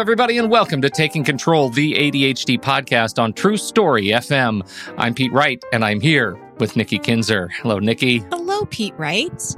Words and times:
everybody, 0.00 0.38
and 0.38 0.50
welcome 0.50 0.80
to 0.80 0.88
Taking 0.88 1.22
Control, 1.22 1.68
the 1.68 1.92
ADHD 1.92 2.58
podcast 2.58 3.22
on 3.22 3.34
True 3.34 3.58
Story 3.58 4.06
FM. 4.06 4.66
I'm 4.96 5.12
Pete 5.12 5.30
Wright, 5.30 5.62
and 5.74 5.84
I'm 5.84 6.00
here 6.00 6.40
with 6.58 6.74
Nikki 6.74 6.98
Kinzer. 6.98 7.48
Hello, 7.48 7.78
Nikki. 7.78 8.20
Hello, 8.30 8.64
Pete 8.64 8.94
Wright. 8.96 9.54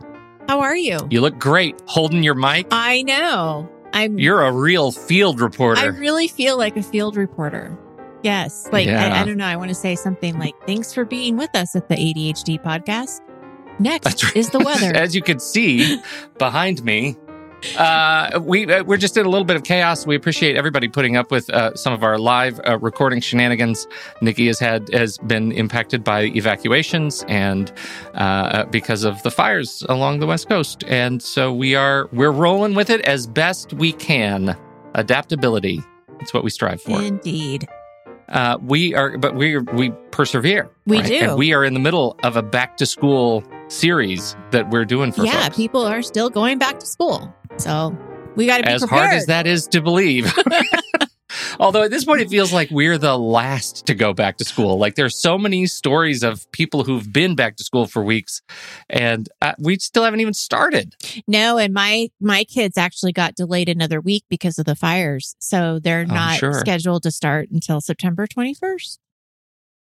How 0.49 0.59
are 0.59 0.75
you? 0.75 0.99
You 1.11 1.21
look 1.21 1.39
great 1.39 1.81
holding 1.87 2.25
your 2.25 2.35
mic. 2.35 2.67
I 2.73 3.03
know. 3.03 3.71
I'm. 3.93 4.19
You're 4.19 4.43
a 4.43 4.51
real 4.51 4.91
field 4.91 5.41
reporter. 5.41 5.81
I 5.81 5.87
really 5.87 6.27
feel 6.27 6.59
like 6.59 6.77
a 6.77 6.83
field 6.83 7.15
reporter. 7.17 7.79
Yes. 8.25 8.69
Like, 8.73 8.89
Yeah. 8.89 9.15
I, 9.15 9.21
I 9.21 9.25
don't 9.25 9.37
know. 9.37 9.47
I 9.47 9.55
want 9.55 9.69
to 9.69 9.77
say 9.77 9.95
something 9.95 10.41
like, 10.41 10.55
thanks 10.67 10.93
for 10.93 11.05
being 11.05 11.37
with 11.37 11.55
us 11.55 11.77
at 11.77 11.89
the 11.89 11.95
ADHD 11.95 12.61
podcast. 12.61 13.21
Next 13.79 14.25
right. 14.25 14.37
is 14.37 14.51
the 14.51 14.59
weather. 14.59 14.87
As 14.95 15.15
you 15.15 15.23
can 15.23 15.39
see 15.39 16.01
behind 16.39 16.83
me, 16.83 17.17
uh, 17.77 18.41
we 18.41 18.73
uh, 18.73 18.85
we're 18.85 18.97
just 18.97 19.17
in 19.17 19.27
a 19.27 19.29
little 19.29 19.45
bit 19.45 19.57
of 19.57 19.65
chaos. 19.65 20.07
We 20.07 20.17
appreciate 20.17 20.57
everybody 20.57 20.89
putting 20.89 21.17
up 21.17 21.31
with 21.31 21.49
uh, 21.51 21.75
some 21.75 21.93
of 21.93 22.03
our 22.03 22.19
live 22.19 22.61
uh, 22.67 22.79
recording 22.79 23.21
shenanigans. 23.21 23.87
Nikki 24.21 24.47
has 24.47 24.59
had 24.59 24.89
has 24.93 25.19
been 25.19 25.53
impacted 25.53 26.05
by 26.05 26.25
evacuations 26.35 27.25
and 27.29 27.73
uh, 28.15 28.65
because 28.67 29.05
of 29.05 29.23
the 29.23 29.31
fires 29.31 29.85
along 29.89 30.21
the 30.21 30.27
west 30.27 30.49
coast, 30.49 30.85
and 30.87 31.23
so 31.23 31.53
we 31.53 31.75
are 31.75 32.09
we're 32.13 32.33
rolling 32.33 32.75
with 32.75 32.91
it 32.91 33.01
as 33.03 33.27
best 33.27 33.73
we 33.75 33.93
can. 33.93 34.57
Adaptability. 34.95 35.81
That's 36.19 36.35
what 36.35 36.45
we 36.45 36.51
strive 36.51 36.83
for. 36.83 37.01
Indeed. 37.01 37.67
Uh, 38.29 38.57
we 38.63 38.95
are, 38.95 39.19
but 39.19 39.35
we 39.35 39.59
we 39.59 39.91
persevere. 40.11 40.71
We 40.87 40.99
right? 40.99 41.07
do. 41.07 41.15
and 41.15 41.39
we 41.39 41.53
are 41.53 41.65
in 41.65 41.75
the 41.75 41.81
middle 41.81 42.19
of 42.23 42.37
a 42.37 42.43
back 42.43 42.77
to 42.79 42.87
school 42.87 43.45
series 43.69 44.37
that 44.51 44.71
we're 44.71 44.85
doing 44.85 45.13
for 45.13 45.25
yeah, 45.25 45.45
folks. 45.45 45.57
people 45.57 45.83
are 45.83 46.03
still 46.03 46.31
going 46.31 46.59
back 46.59 46.79
to 46.81 46.87
school. 46.87 47.35
So 47.59 47.97
we 48.35 48.47
got 48.47 48.59
to 48.59 48.63
be 48.65 48.71
as 48.71 48.83
prepared. 48.83 49.01
hard 49.01 49.15
as 49.15 49.27
that 49.27 49.47
is 49.47 49.67
to 49.69 49.81
believe. 49.81 50.33
Although 51.61 51.83
at 51.83 51.91
this 51.91 52.05
point, 52.05 52.21
it 52.21 52.29
feels 52.29 52.53
like 52.53 52.71
we're 52.71 52.99
the 52.99 53.19
last 53.19 53.87
to 53.87 53.95
go 53.95 54.13
back 54.13 54.37
to 54.39 54.45
school. 54.45 54.79
Like 54.79 54.97
there's 54.97 55.17
so 55.17 55.39
many 55.39 55.67
stories 55.67 56.23
of 56.23 56.51
people 56.53 56.85
who've 56.85 57.11
been 57.11 57.35
back 57.35 57.57
to 57.57 57.65
school 57.65 57.87
for 57.87 58.03
weeks, 58.03 58.43
and 58.89 59.29
uh, 59.41 59.55
we 59.59 59.79
still 59.79 60.05
haven't 60.05 60.21
even 60.21 60.35
started. 60.35 60.95
No, 61.27 61.59
and 61.59 61.73
my 61.73 62.11
my 62.21 62.45
kids 62.45 62.77
actually 62.77 63.13
got 63.13 63.35
delayed 63.35 63.69
another 63.69 64.01
week 64.01 64.25
because 64.29 64.59
of 64.59 64.67
the 64.67 64.75
fires. 64.75 65.37
So 65.39 65.79
they're 65.79 66.05
not 66.05 66.39
sure. 66.39 66.55
scheduled 66.55 67.03
to 67.05 67.11
start 67.11 67.51
until 67.51 67.81
September 67.81 68.27
21st. 68.27 68.99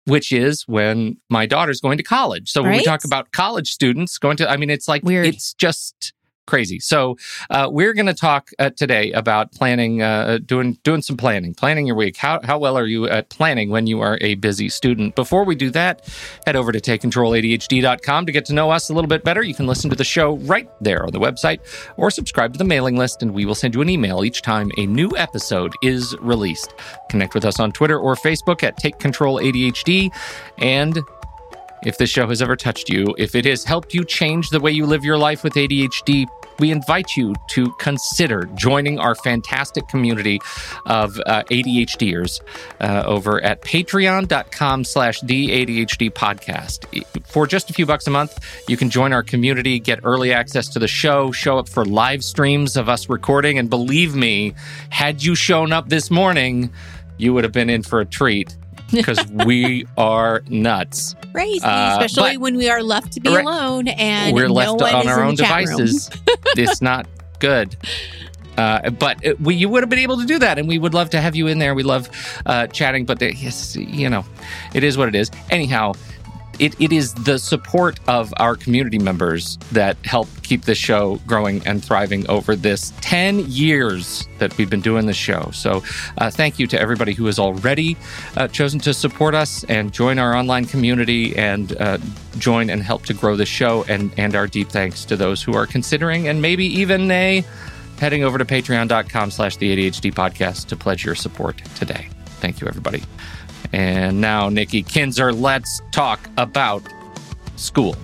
Which 0.06 0.34
is 0.34 0.64
when 0.68 1.18
my 1.30 1.46
daughter's 1.46 1.80
going 1.80 1.98
to 1.98 2.04
college. 2.04 2.52
So 2.52 2.62
when 2.62 2.74
we 2.74 2.84
talk 2.84 3.06
about 3.06 3.32
college 3.32 3.72
students 3.72 4.18
going 4.18 4.36
to, 4.38 4.50
I 4.50 4.58
mean, 4.58 4.70
it's 4.70 4.90
like 4.90 5.02
Weird. 5.04 5.26
it's 5.26 5.54
just 5.54 6.12
crazy. 6.46 6.80
So 6.80 7.18
uh, 7.50 7.70
we're 7.72 7.94
going 7.94 8.08
to 8.08 8.14
talk 8.14 8.50
uh, 8.60 8.72
today 8.72 9.12
about 9.12 9.52
planning, 9.52 10.02
uh, 10.02 10.40
doing 10.46 10.78
doing 10.84 11.02
some 11.02 11.18
planning, 11.18 11.54
planning 11.54 11.88
your 11.88 11.96
week. 11.96 12.18
How 12.18 12.40
how 12.44 12.58
well 12.60 12.78
are 12.78 12.86
you 12.86 13.08
at 13.08 13.30
planning 13.30 13.70
when 13.70 13.88
you 13.88 14.02
are 14.02 14.18
a 14.22 14.36
busy 14.36 14.70
student? 14.70 15.16
Before 15.16 15.44
we 15.44 15.56
do 15.56 15.70
that, 15.72 16.08
head 16.46 16.56
over 16.56 16.72
to 16.72 16.80
takecontroladhd.com 16.80 18.26
to 18.26 18.32
get 18.32 18.46
to 18.46 18.54
know 18.54 18.72
us 18.72 18.90
a 18.90 18.94
little 18.94 19.08
bit 19.08 19.24
better. 19.24 19.44
You 19.44 19.54
can 19.54 19.68
listen 19.68 19.90
to 19.90 19.96
the 19.96 20.04
show 20.04 20.38
right 20.38 20.70
there 20.82 21.06
on 21.06 21.12
the 21.12 21.20
website, 21.20 21.60
or 21.98 22.12
subscribe 22.12 22.54
to 22.54 22.58
the 22.58 22.66
mailing 22.66 22.98
list, 22.98 23.22
and 23.22 23.34
we 23.34 23.46
will 23.46 23.56
send 23.56 23.76
you 23.76 23.82
an 23.82 23.90
email 23.90 24.24
each 24.24 24.42
time 24.42 24.72
a 24.78 24.86
new 24.86 25.12
episode 25.18 25.74
is 25.82 26.16
released. 26.20 26.74
Connect 27.10 27.34
with 27.34 27.46
us 27.46 27.60
on 27.60 27.72
Twitter 27.72 28.00
or 28.00 28.16
Facebook 28.16 28.64
at 28.64 28.78
Take 28.78 29.00
Control 29.00 29.40
ADHD, 29.40 30.12
and 30.58 31.00
if 31.86 31.98
this 31.98 32.10
show 32.10 32.28
has 32.28 32.42
ever 32.42 32.56
touched 32.56 32.90
you, 32.90 33.14
if 33.18 33.36
it 33.36 33.46
has 33.46 33.64
helped 33.64 33.94
you 33.94 34.04
change 34.04 34.50
the 34.50 34.60
way 34.60 34.72
you 34.72 34.86
live 34.86 35.04
your 35.04 35.18
life 35.18 35.44
with 35.44 35.54
ADHD, 35.54 36.26
we 36.60 36.72
invite 36.72 37.18
you 37.18 37.34
to 37.50 37.72
consider 37.74 38.46
joining 38.56 39.00
our 39.00 39.16
fantastic 39.16 39.88
community 39.88 40.40
of 40.86 41.20
uh, 41.26 41.44
ADHDers 41.50 42.42
uh, 42.80 43.04
over 43.06 43.42
at 43.44 43.62
patreon.com 43.62 44.84
slash 44.84 45.20
the 45.22 45.50
ADHD 45.50 46.12
podcast. 46.12 46.86
For 47.28 47.48
just 47.48 47.70
a 47.70 47.74
few 47.74 47.86
bucks 47.86 48.08
a 48.08 48.12
month, 48.12 48.40
you 48.68 48.78
can 48.78 48.90
join 48.90 49.14
our 49.14 49.24
community, 49.24 49.80
get 49.80 50.00
early 50.04 50.32
access 50.32 50.68
to 50.70 50.80
the 50.80 50.88
show, 50.88 51.32
show 51.32 51.58
up 51.58 51.68
for 51.68 51.86
live 51.86 52.24
streams 52.24 52.78
of 52.78 52.88
us 52.88 53.10
recording. 53.10 53.58
And 53.58 53.70
believe 53.70 54.16
me, 54.16 54.54
had 54.90 55.24
you 55.24 55.36
shown 55.36 55.74
up 55.74 55.90
this 55.90 56.12
morning, 56.12 56.72
you 57.18 57.34
would 57.34 57.44
have 57.44 57.54
been 57.54 57.70
in 57.70 57.84
for 57.84 58.00
a 58.00 58.06
treat 58.06 58.56
because 58.94 59.26
we 59.28 59.86
are 59.98 60.42
nuts. 60.48 61.16
Crazy, 61.34 61.62
Uh, 61.64 61.98
especially 62.00 62.38
when 62.38 62.56
we 62.58 62.70
are 62.70 62.84
left 62.84 63.12
to 63.14 63.20
be 63.20 63.30
Right. 63.30 63.44
alone 63.44 63.88
and 63.90 64.34
we're 64.36 64.48
no 64.48 64.54
left 64.54 64.82
on 64.82 65.08
our 65.08 65.24
own 65.24 65.36
the 65.36 65.44
chat 65.44 65.66
room. 65.66 65.78
devices. 65.78 66.10
it's 66.56 66.82
not 66.82 67.08
good. 67.40 67.76
Uh, 68.58 68.92
but 68.92 69.18
it, 69.24 69.42
we, 69.42 69.56
you 69.56 69.68
would 69.68 69.82
have 69.82 69.90
been 69.90 69.98
able 69.98 70.20
to 70.20 70.26
do 70.28 70.38
that, 70.38 70.60
and 70.60 70.68
we 70.68 70.78
would 70.78 70.94
love 70.94 71.10
to 71.10 71.20
have 71.20 71.36
you 71.36 71.48
in 71.48 71.58
there. 71.58 71.74
We 71.74 71.82
love 71.82 72.08
uh, 72.46 72.68
chatting, 72.68 73.04
but 73.04 73.18
the, 73.18 73.36
yes, 73.36 73.76
you 73.76 74.10
know, 74.12 74.24
it 74.76 74.84
is 74.84 74.96
what 74.96 75.08
it 75.08 75.16
is. 75.16 75.32
Anyhow, 75.50 75.94
it, 76.64 76.80
it 76.80 76.94
is 76.94 77.14
the 77.14 77.38
support 77.38 78.00
of 78.08 78.34
our 78.38 78.56
community 78.56 78.98
members 78.98 79.58
that 79.74 79.98
help 80.06 80.30
keep 80.44 80.64
this 80.64 80.78
show 80.78 81.20
growing 81.28 81.66
and 81.68 81.84
thriving 81.84 82.26
over 82.30 82.56
this 82.56 82.94
10 83.02 83.40
years 83.50 84.30
that 84.40 84.58
we've 84.58 84.70
been 84.70 84.80
doing 84.80 85.06
the 85.06 85.14
show. 85.14 85.50
So, 85.52 85.84
uh, 86.20 86.32
thank 86.32 86.60
you 86.60 86.68
to 86.68 86.80
everybody 86.80 87.14
who 87.14 87.26
has 87.26 87.38
already 87.38 87.98
uh, 88.38 88.48
chosen 88.48 88.80
to 88.82 88.94
support 88.94 89.36
us 89.36 89.66
and 89.66 89.92
join 89.92 90.18
our 90.20 90.34
online 90.34 90.64
community 90.64 91.36
and 91.36 91.76
uh, 91.82 91.98
join 92.38 92.70
and 92.70 92.82
help 92.82 93.04
to 93.08 93.14
grow 93.14 93.36
the 93.36 93.46
show. 93.46 93.84
And, 93.90 94.14
and 94.18 94.34
our 94.34 94.48
deep 94.48 94.70
thanks 94.70 95.04
to 95.06 95.18
those 95.18 95.44
who 95.44 95.54
are 95.56 95.68
considering 95.68 96.30
and 96.30 96.42
maybe 96.42 96.66
even 96.66 97.12
a 97.12 97.44
heading 98.00 98.24
over 98.24 98.38
to 98.38 98.46
patreon.com 98.46 99.32
slash 99.32 99.58
the 99.58 99.76
ADHD 99.76 100.14
podcast 100.14 100.68
to 100.68 100.78
pledge 100.78 101.04
your 101.04 101.16
support 101.16 101.58
today. 101.76 102.08
Thank 102.40 102.62
you, 102.62 102.68
everybody. 102.68 103.04
And 103.74 104.22
now, 104.22 104.50
Nikki 104.50 104.84
Kinzer, 104.84 105.34
let's 105.34 105.82
talk 105.92 106.30
about 106.38 106.84
school. 107.56 107.96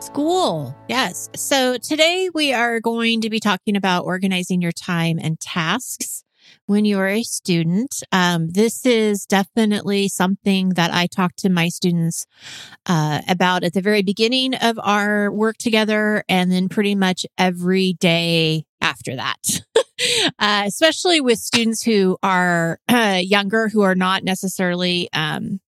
School. 0.00 0.76
Yes. 0.88 1.30
So 1.36 1.78
today 1.78 2.30
we 2.34 2.52
are 2.52 2.80
going 2.80 3.20
to 3.20 3.30
be 3.30 3.38
talking 3.38 3.76
about 3.76 4.04
organizing 4.04 4.60
your 4.60 4.72
time 4.72 5.20
and 5.22 5.38
tasks 5.38 6.24
when 6.66 6.84
you're 6.84 7.08
a 7.08 7.22
student. 7.22 8.02
Um, 8.12 8.50
this 8.50 8.86
is 8.86 9.26
definitely 9.26 10.08
something 10.08 10.70
that 10.70 10.92
I 10.92 11.06
talk 11.06 11.34
to 11.38 11.48
my 11.48 11.68
students 11.68 12.26
uh, 12.86 13.20
about 13.28 13.64
at 13.64 13.72
the 13.72 13.80
very 13.80 14.02
beginning 14.02 14.54
of 14.54 14.78
our 14.82 15.30
work 15.32 15.56
together 15.58 16.24
and 16.28 16.50
then 16.50 16.68
pretty 16.68 16.94
much 16.94 17.26
every 17.36 17.94
day 17.94 18.64
after 18.80 19.16
that. 19.16 19.62
uh, 20.38 20.64
especially 20.66 21.20
with 21.20 21.38
students 21.38 21.82
who 21.82 22.16
are 22.22 22.78
uh, 22.88 23.20
younger, 23.22 23.68
who 23.68 23.82
are 23.82 23.94
not 23.94 24.24
necessarily, 24.24 25.08
um, 25.12 25.60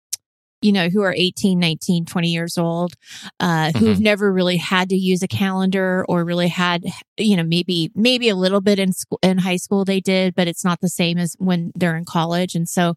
you 0.62 0.72
know, 0.72 0.88
who 0.88 1.02
are 1.02 1.14
18, 1.16 1.58
19, 1.58 2.04
20 2.04 2.28
years 2.28 2.58
old, 2.58 2.94
uh, 3.38 3.72
who've 3.72 4.00
never 4.00 4.32
really 4.32 4.58
had 4.58 4.90
to 4.90 4.96
use 4.96 5.22
a 5.22 5.28
calendar 5.28 6.04
or 6.08 6.24
really 6.24 6.48
had, 6.48 6.84
you 7.16 7.36
know, 7.36 7.42
maybe, 7.42 7.90
maybe 7.94 8.28
a 8.28 8.36
little 8.36 8.60
bit 8.60 8.78
in 8.78 8.92
school, 8.92 9.18
in 9.22 9.38
high 9.38 9.56
school 9.56 9.84
they 9.84 10.00
did, 10.00 10.34
but 10.34 10.48
it's 10.48 10.64
not 10.64 10.80
the 10.80 10.88
same 10.88 11.16
as 11.18 11.34
when 11.38 11.72
they're 11.74 11.96
in 11.96 12.04
college. 12.04 12.54
And 12.54 12.68
so, 12.68 12.94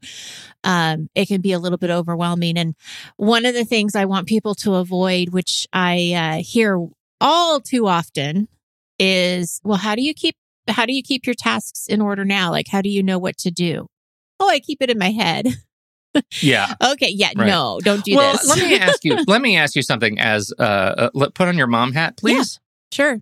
um, 0.64 1.10
it 1.16 1.28
can 1.28 1.42
be 1.42 1.54
a 1.54 1.60
little 1.60 1.78
bit 1.78 1.90
overwhelming. 1.90 2.58
And 2.58 2.76
one 3.16 3.46
of 3.46 3.54
the 3.54 3.66
things 3.66 3.96
I 3.96 4.06
want 4.06 4.28
people 4.28 4.56
to 4.56 4.76
avoid, 4.76 5.30
which 5.30 5.68
I, 5.72 6.14
uh, 6.14 6.44
hear 6.44 6.86
all 7.22 7.62
too 7.62 7.88
often 7.88 8.50
is, 9.00 9.62
well, 9.64 9.78
how 9.78 9.96
do 9.96 10.02
you 10.02 10.14
keep, 10.14 10.36
how 10.68 10.86
do 10.86 10.94
you 10.94 11.04
keep 11.04 11.26
your 11.26 11.36
tasks 11.36 11.88
in 11.88 12.02
order 12.02 12.26
now? 12.26 12.52
Like, 12.52 12.68
how 12.70 12.82
do 12.82 12.90
you 12.90 13.04
know 13.04 13.20
what 13.20 13.38
to 13.40 13.52
do? 13.52 13.88
Oh, 14.40 14.50
I 14.50 14.60
keep 14.60 14.82
it 14.82 14.90
in 14.90 14.98
my 14.98 15.12
head. 15.12 15.48
Yeah. 16.42 16.74
Okay. 16.94 17.10
Yeah. 17.10 17.30
Right. 17.36 17.48
No, 17.48 17.80
don't 17.84 18.04
do 18.04 18.16
well, 18.16 18.34
this. 18.34 18.48
let 18.50 18.60
me 18.60 18.78
ask 18.78 19.04
you. 19.04 19.24
Let 19.28 19.42
me 19.42 19.58
ask 19.58 19.76
you 19.76 19.82
something. 19.82 20.20
As 20.20 20.52
uh, 20.60 21.10
uh, 21.14 21.30
put 21.34 21.48
on 21.48 21.58
your 21.58 21.68
mom 21.68 21.94
hat, 21.94 22.18
please. 22.18 22.60
sure. 22.92 23.20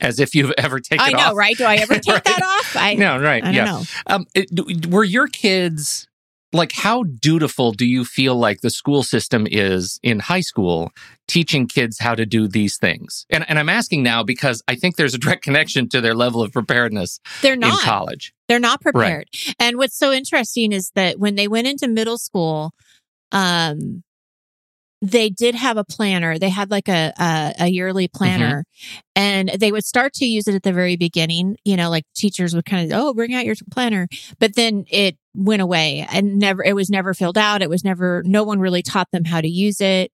As 0.00 0.18
if 0.18 0.34
you've 0.34 0.52
ever 0.58 0.80
taken. 0.80 1.06
I 1.06 1.12
know, 1.12 1.30
off. 1.30 1.36
right? 1.36 1.56
Do 1.56 1.64
I 1.64 1.76
ever 1.76 1.94
take 2.00 2.06
Right. 2.08 2.24
that 2.24 2.42
off? 2.42 2.76
I, 2.76 2.94
No, 2.94 3.18
right. 3.20 3.42
I 3.44 3.46
don't 3.46 3.54
yeah. 3.54 3.64
know. 3.64 3.82
Um, 4.08 4.26
it, 4.34 4.86
were 4.88 5.04
your 5.04 5.28
kids 5.28 6.08
like 6.54 6.72
how 6.72 7.02
dutiful 7.02 7.72
do 7.72 7.84
you 7.84 8.04
feel 8.04 8.36
like 8.36 8.60
the 8.60 8.70
school 8.70 9.02
system 9.02 9.46
is 9.50 9.98
in 10.02 10.20
high 10.20 10.40
school 10.40 10.92
teaching 11.26 11.66
kids 11.66 11.98
how 11.98 12.14
to 12.14 12.24
do 12.24 12.48
these 12.48 12.78
things? 12.78 13.26
And 13.28 13.44
and 13.48 13.58
I'm 13.58 13.68
asking 13.68 14.02
now 14.02 14.22
because 14.22 14.62
I 14.68 14.76
think 14.76 14.96
there's 14.96 15.14
a 15.14 15.18
direct 15.18 15.42
connection 15.42 15.88
to 15.90 16.00
their 16.00 16.14
level 16.14 16.42
of 16.42 16.52
preparedness 16.52 17.20
They're 17.42 17.56
not 17.56 17.74
in 17.74 17.78
college. 17.80 18.32
They're 18.48 18.60
not 18.60 18.80
prepared. 18.80 19.28
And 19.58 19.76
what's 19.76 19.98
so 19.98 20.12
interesting 20.12 20.72
is 20.72 20.90
that 20.94 21.18
when 21.18 21.34
they 21.34 21.48
went 21.48 21.66
into 21.66 21.88
middle 21.88 22.18
school, 22.18 22.72
um, 23.32 24.04
they 25.02 25.28
did 25.30 25.54
have 25.54 25.76
a 25.76 25.84
planner. 25.84 26.38
They 26.38 26.48
had 26.48 26.70
like 26.70 26.88
a 26.88 27.12
a, 27.18 27.54
a 27.60 27.68
yearly 27.68 28.08
mm-hmm. 28.08 28.16
planner, 28.16 28.64
and 29.14 29.50
they 29.50 29.72
would 29.72 29.84
start 29.84 30.14
to 30.14 30.26
use 30.26 30.48
it 30.48 30.54
at 30.54 30.62
the 30.62 30.72
very 30.72 30.96
beginning. 30.96 31.56
You 31.64 31.76
know, 31.76 31.90
like 31.90 32.04
teachers 32.14 32.54
would 32.54 32.64
kind 32.64 32.90
of 32.90 32.98
oh 32.98 33.14
bring 33.14 33.34
out 33.34 33.44
your 33.44 33.56
planner, 33.70 34.08
but 34.38 34.54
then 34.54 34.84
it 34.88 35.16
went 35.34 35.62
away 35.62 36.06
and 36.10 36.38
never 36.38 36.62
it 36.62 36.74
was 36.74 36.90
never 36.90 37.12
filled 37.12 37.38
out. 37.38 37.62
It 37.62 37.70
was 37.70 37.84
never 37.84 38.22
no 38.24 38.44
one 38.44 38.60
really 38.60 38.82
taught 38.82 39.10
them 39.10 39.24
how 39.24 39.40
to 39.40 39.48
use 39.48 39.80
it. 39.80 40.12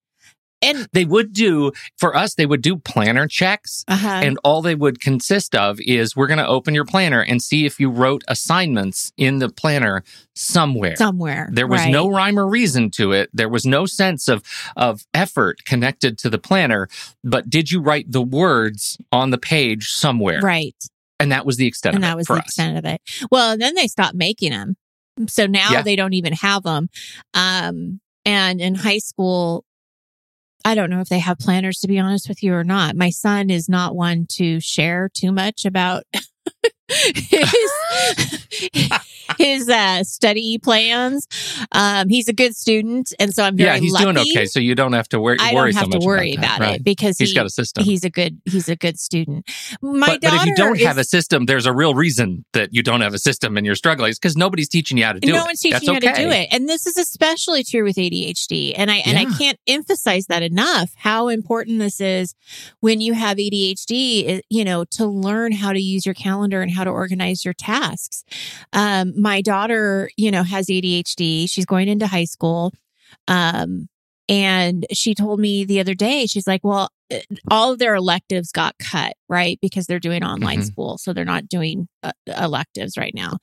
And 0.62 0.86
They 0.92 1.04
would 1.04 1.32
do, 1.32 1.72
for 1.98 2.14
us, 2.14 2.34
they 2.34 2.46
would 2.46 2.60
do 2.62 2.76
planner 2.76 3.26
checks. 3.26 3.84
uh 3.88 4.20
And 4.22 4.38
all 4.44 4.60
they 4.62 4.74
would 4.74 5.00
consist 5.00 5.54
of 5.54 5.78
is 5.80 6.14
we're 6.14 6.26
going 6.26 6.38
to 6.38 6.46
open 6.46 6.74
your 6.74 6.84
planner 6.84 7.22
and 7.22 7.42
see 7.42 7.64
if 7.66 7.80
you 7.80 7.90
wrote 7.90 8.22
assignments 8.28 9.12
in 9.16 9.38
the 9.38 9.48
planner 9.48 10.04
somewhere. 10.34 10.96
somewhere. 10.96 11.48
There 11.52 11.66
was 11.66 11.80
right. 11.80 11.90
no 11.90 12.08
rhyme 12.08 12.38
or 12.38 12.46
reason 12.46 12.90
to 12.92 13.12
it. 13.12 13.30
There 13.32 13.48
was 13.48 13.64
no 13.64 13.86
sense 13.86 14.28
of 14.28 14.42
of 14.76 15.06
effort 15.14 15.64
connected 15.64 16.18
to 16.18 16.30
the 16.30 16.38
planner. 16.38 16.88
But 17.24 17.48
did 17.48 17.70
you 17.70 17.80
write 17.80 18.10
the 18.12 18.22
words 18.22 18.98
on 19.12 19.30
the 19.30 19.38
page 19.38 19.88
somewhere? 19.90 20.40
right. 20.40 20.76
And 21.18 21.30
that 21.32 21.44
was 21.44 21.56
the 21.58 21.66
extent 21.66 21.96
and 21.96 22.04
of 22.04 22.08
that 22.08 22.12
it 22.14 22.16
was 22.16 22.26
for 22.26 22.36
the 22.36 22.40
us. 22.40 22.46
extent 22.46 22.78
of 22.78 22.84
it. 22.86 23.00
Well, 23.30 23.58
then 23.58 23.74
they 23.74 23.88
stopped 23.88 24.14
making 24.14 24.52
them, 24.52 24.76
so 25.28 25.46
now 25.46 25.70
Yeah. 25.72 25.82
they 25.82 25.94
don't 25.96 26.14
even 26.14 26.32
have 26.32 26.62
them. 26.62 26.88
Um, 27.34 28.00
and 28.24 28.58
in 28.60 28.74
high 28.74 28.98
school, 28.98 29.64
I 30.64 30.74
don't 30.74 30.90
know 30.90 31.00
if 31.00 31.08
they 31.08 31.18
have 31.18 31.38
planners 31.38 31.78
to 31.80 31.88
be 31.88 31.98
honest 31.98 32.28
with 32.28 32.42
you 32.42 32.54
or 32.54 32.64
not. 32.64 32.96
My 32.96 33.10
son 33.10 33.50
is 33.50 33.68
not 33.68 33.96
one 33.96 34.26
to 34.32 34.60
share 34.60 35.08
too 35.12 35.32
much 35.32 35.64
about 35.64 36.04
his 36.90 37.70
his 39.38 39.68
uh, 39.68 40.02
study 40.04 40.58
plans. 40.58 41.26
Um, 41.72 42.08
he's 42.08 42.28
a 42.28 42.32
good 42.32 42.54
student, 42.56 43.12
and 43.18 43.32
so 43.34 43.44
I'm 43.44 43.56
very 43.56 43.70
Yeah, 43.70 43.78
he's 43.78 43.92
lucky. 43.92 44.04
doing 44.04 44.18
okay. 44.18 44.46
So 44.46 44.60
you 44.60 44.74
don't 44.74 44.92
have 44.92 45.08
to 45.10 45.20
worry. 45.20 45.36
I 45.40 45.54
worry 45.54 45.72
don't 45.72 45.78
have 45.84 45.92
so 45.92 45.98
to 46.00 46.06
worry 46.06 46.34
about, 46.34 46.56
about. 46.56 46.60
Right. 46.60 46.76
it 46.80 46.84
because 46.84 47.18
He's 47.18 47.30
he, 47.30 47.34
got 47.34 47.46
a 47.46 47.50
system. 47.50 47.84
he's 47.84 48.04
a 48.04 48.10
good 48.10 48.40
he's 48.44 48.68
a 48.68 48.76
good 48.76 48.98
student. 48.98 49.48
My 49.80 50.06
but, 50.08 50.20
but 50.22 50.34
if 50.34 50.46
you 50.46 50.54
don't 50.56 50.80
have 50.80 50.98
a 50.98 51.04
system, 51.04 51.46
there's 51.46 51.66
a 51.66 51.72
real 51.72 51.94
reason 51.94 52.44
that 52.52 52.70
you 52.72 52.82
don't 52.82 53.00
have 53.00 53.14
a 53.14 53.18
system 53.18 53.56
and 53.56 53.64
you're 53.64 53.74
struggling. 53.76 54.10
It's 54.10 54.18
because 54.18 54.36
nobody's 54.36 54.68
teaching 54.68 54.98
you 54.98 55.04
how 55.04 55.12
to 55.12 55.20
do 55.20 55.28
no 55.28 55.34
it. 55.34 55.38
No 55.38 55.44
one's 55.44 55.60
teaching 55.60 55.72
That's 55.72 55.86
you 56.04 56.08
how 56.08 56.14
to 56.16 56.22
do 56.22 56.30
it 56.30 56.48
and 56.52 56.68
this 56.68 56.86
is 56.86 56.96
especially 56.96 57.64
true 57.64 57.84
with 57.84 57.96
adhd 57.96 58.74
and 58.76 58.90
i 58.90 58.96
and 58.96 59.18
i 59.18 59.24
can't 59.38 59.58
emphasize 59.66 60.26
that 60.26 60.42
enough 60.42 60.90
how 60.96 61.28
important 61.28 61.78
this 61.78 62.00
is 62.00 62.34
when 62.80 63.00
you 63.00 63.12
have 63.14 63.36
adhd 63.38 64.40
you 64.48 64.64
know 64.64 64.84
to 64.92 65.06
learn 65.06 65.52
how 65.52 65.72
to 65.72 65.80
use 65.80 66.04
your 66.04 66.14
calendar 66.14 66.60
and 66.62 66.70
how 66.72 66.79
to 66.84 66.90
organize 66.90 67.44
your 67.44 67.54
tasks 67.54 68.24
um 68.72 69.12
my 69.20 69.40
daughter 69.42 70.10
you 70.16 70.30
know 70.30 70.42
has 70.42 70.66
adhd 70.66 71.50
she's 71.50 71.66
going 71.66 71.88
into 71.88 72.06
high 72.06 72.24
school 72.24 72.72
um 73.28 73.88
and 74.28 74.86
she 74.92 75.14
told 75.14 75.40
me 75.40 75.64
the 75.64 75.80
other 75.80 75.94
day 75.94 76.26
she's 76.26 76.46
like 76.46 76.62
well 76.62 76.90
uh, 77.12 77.18
all 77.50 77.72
of 77.72 77.80
their 77.80 77.96
electives 77.96 78.52
got 78.52 78.76
cut 78.78 79.14
right 79.28 79.58
because 79.60 79.86
they're 79.86 79.98
doing 79.98 80.22
online 80.22 80.60
Mhm. 80.60 80.66
school 80.66 80.98
so 80.98 81.12
they're 81.12 81.24
not 81.24 81.48
doing 81.48 81.88
uh, 82.04 82.12
electives 82.26 82.96
right 82.96 83.14
now 83.14 83.38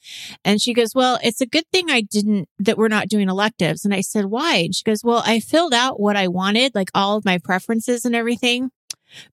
and 0.46 0.62
she 0.62 0.74
goes, 0.74 0.96
Well, 0.96 1.20
it's 1.22 1.42
a 1.42 1.46
good 1.46 1.66
thing 1.74 1.90
I 1.92 2.02
didn't, 2.02 2.48
that 2.60 2.78
we're 2.78 2.88
not 2.88 3.10
doing 3.10 3.28
electives. 3.30 3.84
And 3.84 3.94
I 3.94 4.00
said, 4.02 4.26
Why? 4.28 4.56
And 4.58 4.74
she 4.76 4.84
goes, 4.84 5.04
Well, 5.04 5.22
I 5.26 5.40
filled 5.42 5.74
out 5.74 6.00
what 6.00 6.16
I 6.16 6.28
wanted, 6.30 6.74
like 6.74 6.90
all 6.96 7.18
of 7.18 7.26
my 7.26 7.38
preferences 7.38 8.06
and 8.06 8.16
everything, 8.16 8.72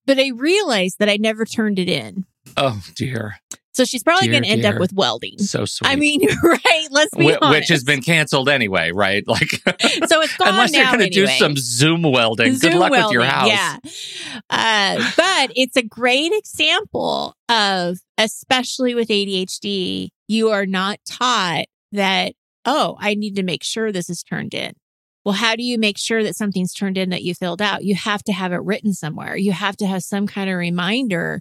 but 0.06 0.18
I 0.18 0.30
realized 0.34 0.98
that 0.98 1.08
I 1.08 1.16
never 1.16 1.44
turned 1.44 1.78
it 1.78 1.88
in. 1.88 2.26
Oh 2.56 2.82
dear, 2.96 3.36
So 3.74 3.84
she's 3.84 4.02
probably 4.04 4.28
going 4.28 4.44
to 4.44 4.48
end 4.48 4.64
up 4.64 4.78
with 4.78 4.92
welding. 4.92 5.38
so 5.38 5.64
sweet. 5.64 5.88
I 5.90 5.96
mean, 5.96 6.20
right? 6.42 6.86
Let's 6.90 7.14
be 7.16 7.32
Wh- 7.32 7.36
honest. 7.42 7.60
which 7.60 7.68
has 7.68 7.82
been 7.84 8.02
canceled 8.02 8.48
anyway, 8.48 8.92
right? 8.92 9.24
Like, 9.34 9.50
so 9.50 10.20
it's 10.20 10.36
gone 10.36 10.48
unless 10.48 10.72
you're 10.72 10.84
going 10.84 11.00
to 11.00 11.06
anyway. 11.06 11.10
do 11.10 11.26
some 11.26 11.56
Zoom 11.56 12.02
welding. 12.02 12.54
Zoom 12.54 12.72
Good 12.72 12.78
luck 12.78 12.90
with 12.92 13.10
your 13.10 13.24
house. 13.24 13.48
Yeah. 13.48 13.78
Uh, 14.48 15.10
but 15.16 15.50
it's 15.56 15.76
a 15.76 15.82
great 15.82 16.30
example 16.32 17.34
of, 17.48 17.98
especially 18.16 18.94
with 18.94 19.08
ADHD, 19.08 20.10
you 20.28 20.50
are 20.50 20.66
not 20.66 21.00
taught 21.04 21.64
that, 21.90 22.34
oh, 22.64 22.96
I 23.00 23.14
need 23.14 23.34
to 23.36 23.42
make 23.42 23.64
sure 23.64 23.90
this 23.90 24.08
is 24.08 24.22
turned 24.22 24.54
in. 24.54 24.74
Well, 25.24 25.34
how 25.34 25.56
do 25.56 25.62
you 25.62 25.78
make 25.78 25.96
sure 25.98 26.22
that 26.22 26.36
something's 26.36 26.74
turned 26.74 26.98
in 26.98 27.10
that 27.10 27.22
you 27.22 27.34
filled 27.34 27.62
out? 27.62 27.84
You 27.84 27.94
have 27.94 28.22
to 28.24 28.32
have 28.32 28.52
it 28.52 28.62
written 28.62 28.92
somewhere. 28.92 29.36
You 29.36 29.52
have 29.52 29.76
to 29.78 29.86
have 29.86 30.02
some 30.02 30.26
kind 30.26 30.50
of 30.50 30.56
reminder 30.56 31.40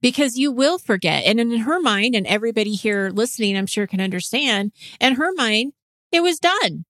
because 0.00 0.38
you 0.38 0.52
will 0.52 0.78
forget. 0.78 1.24
And 1.24 1.40
in 1.40 1.58
her 1.58 1.80
mind, 1.80 2.14
and 2.14 2.26
everybody 2.26 2.74
here 2.74 3.10
listening, 3.12 3.56
I'm 3.56 3.66
sure 3.66 3.86
can 3.86 4.00
understand, 4.00 4.72
in 5.00 5.16
her 5.16 5.32
mind, 5.34 5.72
it 6.12 6.22
was 6.22 6.38
done. 6.38 6.84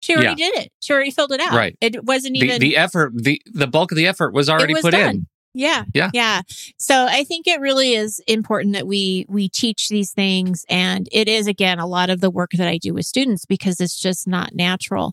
She 0.00 0.14
already 0.14 0.34
did 0.34 0.54
it. 0.56 0.72
She 0.80 0.92
already 0.92 1.10
filled 1.10 1.32
it 1.32 1.40
out. 1.40 1.52
Right. 1.52 1.76
It 1.80 2.04
wasn't 2.04 2.34
The, 2.38 2.46
even 2.46 2.60
the 2.60 2.76
effort, 2.76 3.12
the 3.14 3.40
the 3.46 3.66
bulk 3.66 3.92
of 3.92 3.96
the 3.96 4.06
effort 4.06 4.32
was 4.32 4.48
already 4.48 4.72
was 4.72 4.82
put 4.82 4.92
done. 4.92 5.10
in. 5.10 5.26
yeah. 5.52 5.84
Yeah. 5.92 6.08
Yeah. 6.14 6.40
So 6.78 7.04
I 7.06 7.24
think 7.24 7.46
it 7.46 7.60
really 7.60 7.92
is 7.92 8.18
important 8.26 8.72
that 8.74 8.86
we 8.86 9.26
we 9.28 9.48
teach 9.50 9.88
these 9.90 10.12
things 10.12 10.64
and 10.70 11.06
it 11.12 11.28
is 11.28 11.46
again 11.46 11.78
a 11.78 11.86
lot 11.86 12.08
of 12.08 12.20
the 12.22 12.30
work 12.30 12.52
that 12.52 12.66
I 12.66 12.78
do 12.78 12.94
with 12.94 13.04
students 13.04 13.44
because 13.44 13.78
it's 13.78 14.00
just 14.00 14.26
not 14.26 14.54
natural. 14.54 15.12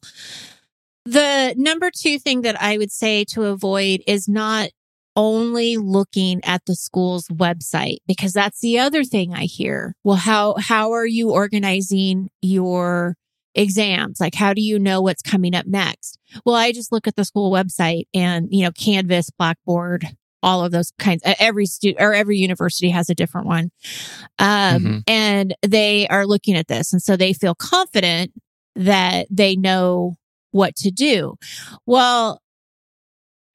The 1.07 1.53
number 1.57 1.89
2 1.89 2.19
thing 2.19 2.41
that 2.41 2.61
I 2.61 2.77
would 2.77 2.91
say 2.91 3.23
to 3.29 3.43
avoid 3.45 4.01
is 4.05 4.27
not 4.27 4.71
only 5.15 5.77
looking 5.77 6.41
at 6.43 6.65
the 6.65 6.75
school's 6.75 7.27
website 7.29 7.99
because 8.05 8.33
that's 8.33 8.59
the 8.59 8.77
other 8.77 9.05
thing 9.05 9.33
I 9.33 9.45
hear. 9.45 9.95
Well, 10.03 10.17
how 10.17 10.55
how 10.59 10.91
are 10.91 11.05
you 11.05 11.31
organizing 11.31 12.29
your 12.41 13.15
exams? 13.55 14.19
Like 14.19 14.35
how 14.35 14.53
do 14.53 14.61
you 14.61 14.77
know 14.79 15.01
what's 15.01 15.21
coming 15.21 15.55
up 15.55 15.65
next? 15.65 16.19
Well, 16.45 16.55
I 16.55 16.73
just 16.73 16.91
look 16.91 17.07
at 17.07 17.15
the 17.15 17.23
school 17.23 17.51
website 17.53 18.03
and, 18.13 18.49
you 18.51 18.63
know, 18.65 18.71
Canvas, 18.71 19.29
Blackboard, 19.29 20.05
all 20.43 20.63
of 20.65 20.73
those 20.73 20.91
kinds. 20.99 21.23
Every 21.39 21.67
student 21.67 22.01
or 22.03 22.13
every 22.13 22.37
university 22.37 22.89
has 22.89 23.09
a 23.09 23.15
different 23.15 23.47
one. 23.47 23.71
Um, 24.39 24.83
Mhm. 24.83 25.03
and 25.07 25.55
they 25.65 26.05
are 26.09 26.27
looking 26.27 26.55
at 26.57 26.67
this. 26.67 26.91
And 26.91 27.01
so 27.01 27.15
they 27.15 27.31
feel 27.31 27.55
confident 27.55 28.33
that 28.75 29.27
they 29.31 29.55
know 29.55 30.17
what 30.51 30.75
to 30.77 30.91
do. 30.91 31.35
Well, 31.85 32.41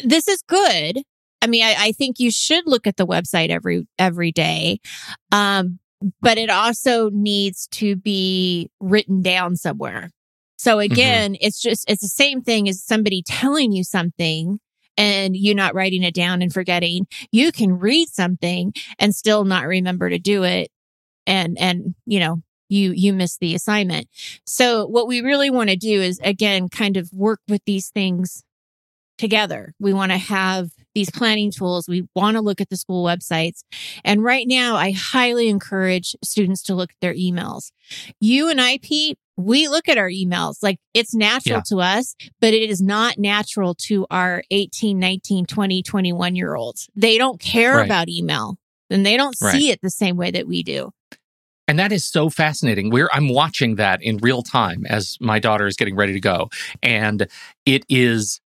this 0.00 0.28
is 0.28 0.42
good. 0.46 1.02
I 1.40 1.46
mean, 1.46 1.64
I, 1.64 1.74
I 1.78 1.92
think 1.92 2.20
you 2.20 2.30
should 2.30 2.64
look 2.66 2.86
at 2.86 2.96
the 2.96 3.06
website 3.06 3.50
every, 3.50 3.86
every 3.98 4.32
day. 4.32 4.78
Um, 5.32 5.78
but 6.20 6.38
it 6.38 6.50
also 6.50 7.10
needs 7.10 7.66
to 7.72 7.96
be 7.96 8.70
written 8.80 9.22
down 9.22 9.56
somewhere. 9.56 10.10
So 10.56 10.78
again, 10.78 11.36
it's 11.40 11.60
just, 11.60 11.90
it's 11.90 12.02
the 12.02 12.08
same 12.08 12.42
thing 12.42 12.68
as 12.68 12.82
somebody 12.82 13.22
telling 13.26 13.72
you 13.72 13.82
something 13.82 14.60
and 14.96 15.36
you 15.36 15.54
not 15.54 15.74
writing 15.74 16.04
it 16.04 16.14
down 16.14 16.42
and 16.42 16.52
forgetting. 16.52 17.06
You 17.32 17.50
can 17.50 17.78
read 17.78 18.08
something 18.08 18.72
and 18.98 19.14
still 19.14 19.44
not 19.44 19.66
remember 19.66 20.08
to 20.08 20.20
do 20.20 20.44
it. 20.44 20.70
And, 21.26 21.58
and, 21.58 21.96
you 22.06 22.20
know, 22.20 22.42
you, 22.72 22.92
you 22.92 23.12
miss 23.12 23.36
the 23.38 23.54
assignment. 23.54 24.08
So 24.46 24.86
what 24.86 25.06
we 25.06 25.20
really 25.20 25.50
want 25.50 25.70
to 25.70 25.76
do 25.76 26.00
is 26.00 26.18
again, 26.24 26.68
kind 26.68 26.96
of 26.96 27.12
work 27.12 27.40
with 27.48 27.62
these 27.66 27.88
things 27.90 28.42
together. 29.18 29.74
We 29.78 29.92
want 29.92 30.10
to 30.12 30.18
have 30.18 30.70
these 30.94 31.10
planning 31.10 31.50
tools. 31.50 31.86
We 31.88 32.06
want 32.14 32.36
to 32.36 32.40
look 32.40 32.60
at 32.60 32.68
the 32.70 32.76
school 32.76 33.04
websites. 33.04 33.62
And 34.04 34.24
right 34.24 34.46
now, 34.48 34.76
I 34.76 34.90
highly 34.92 35.48
encourage 35.48 36.16
students 36.24 36.62
to 36.64 36.74
look 36.74 36.90
at 36.90 36.96
their 37.00 37.14
emails. 37.14 37.70
You 38.20 38.48
and 38.50 38.60
I, 38.60 38.78
Pete, 38.82 39.18
we 39.36 39.68
look 39.68 39.88
at 39.88 39.96
our 39.96 40.08
emails 40.10 40.56
like 40.62 40.78
it's 40.92 41.14
natural 41.14 41.58
Yeah. 41.58 41.62
to 41.68 41.80
us, 41.80 42.14
but 42.40 42.52
it 42.52 42.68
is 42.68 42.82
not 42.82 43.18
natural 43.18 43.74
to 43.86 44.06
our 44.10 44.42
18, 44.50 44.98
19, 44.98 45.46
20, 45.46 45.82
21 45.82 46.34
year 46.36 46.54
olds. 46.54 46.88
They 46.94 47.16
don't 47.16 47.40
care 47.40 47.76
Right. 47.76 47.86
about 47.86 48.08
email 48.08 48.56
and 48.90 49.06
they 49.06 49.16
don't 49.16 49.36
Right. 49.40 49.52
see 49.52 49.70
it 49.70 49.80
the 49.82 49.90
same 49.90 50.16
way 50.16 50.30
that 50.32 50.46
we 50.46 50.62
do. 50.62 50.90
And 51.72 51.78
that 51.78 51.90
is 51.90 52.04
so 52.04 52.28
fascinating. 52.28 52.90
We're 52.90 53.08
I'm 53.14 53.30
watching 53.30 53.76
that 53.76 54.02
in 54.02 54.18
real 54.18 54.42
time 54.42 54.84
as 54.90 55.16
my 55.22 55.38
daughter 55.38 55.66
is 55.66 55.74
getting 55.74 55.96
ready 55.96 56.12
to 56.12 56.20
go. 56.20 56.50
And 56.82 57.26
it 57.64 57.86
is 57.88 58.41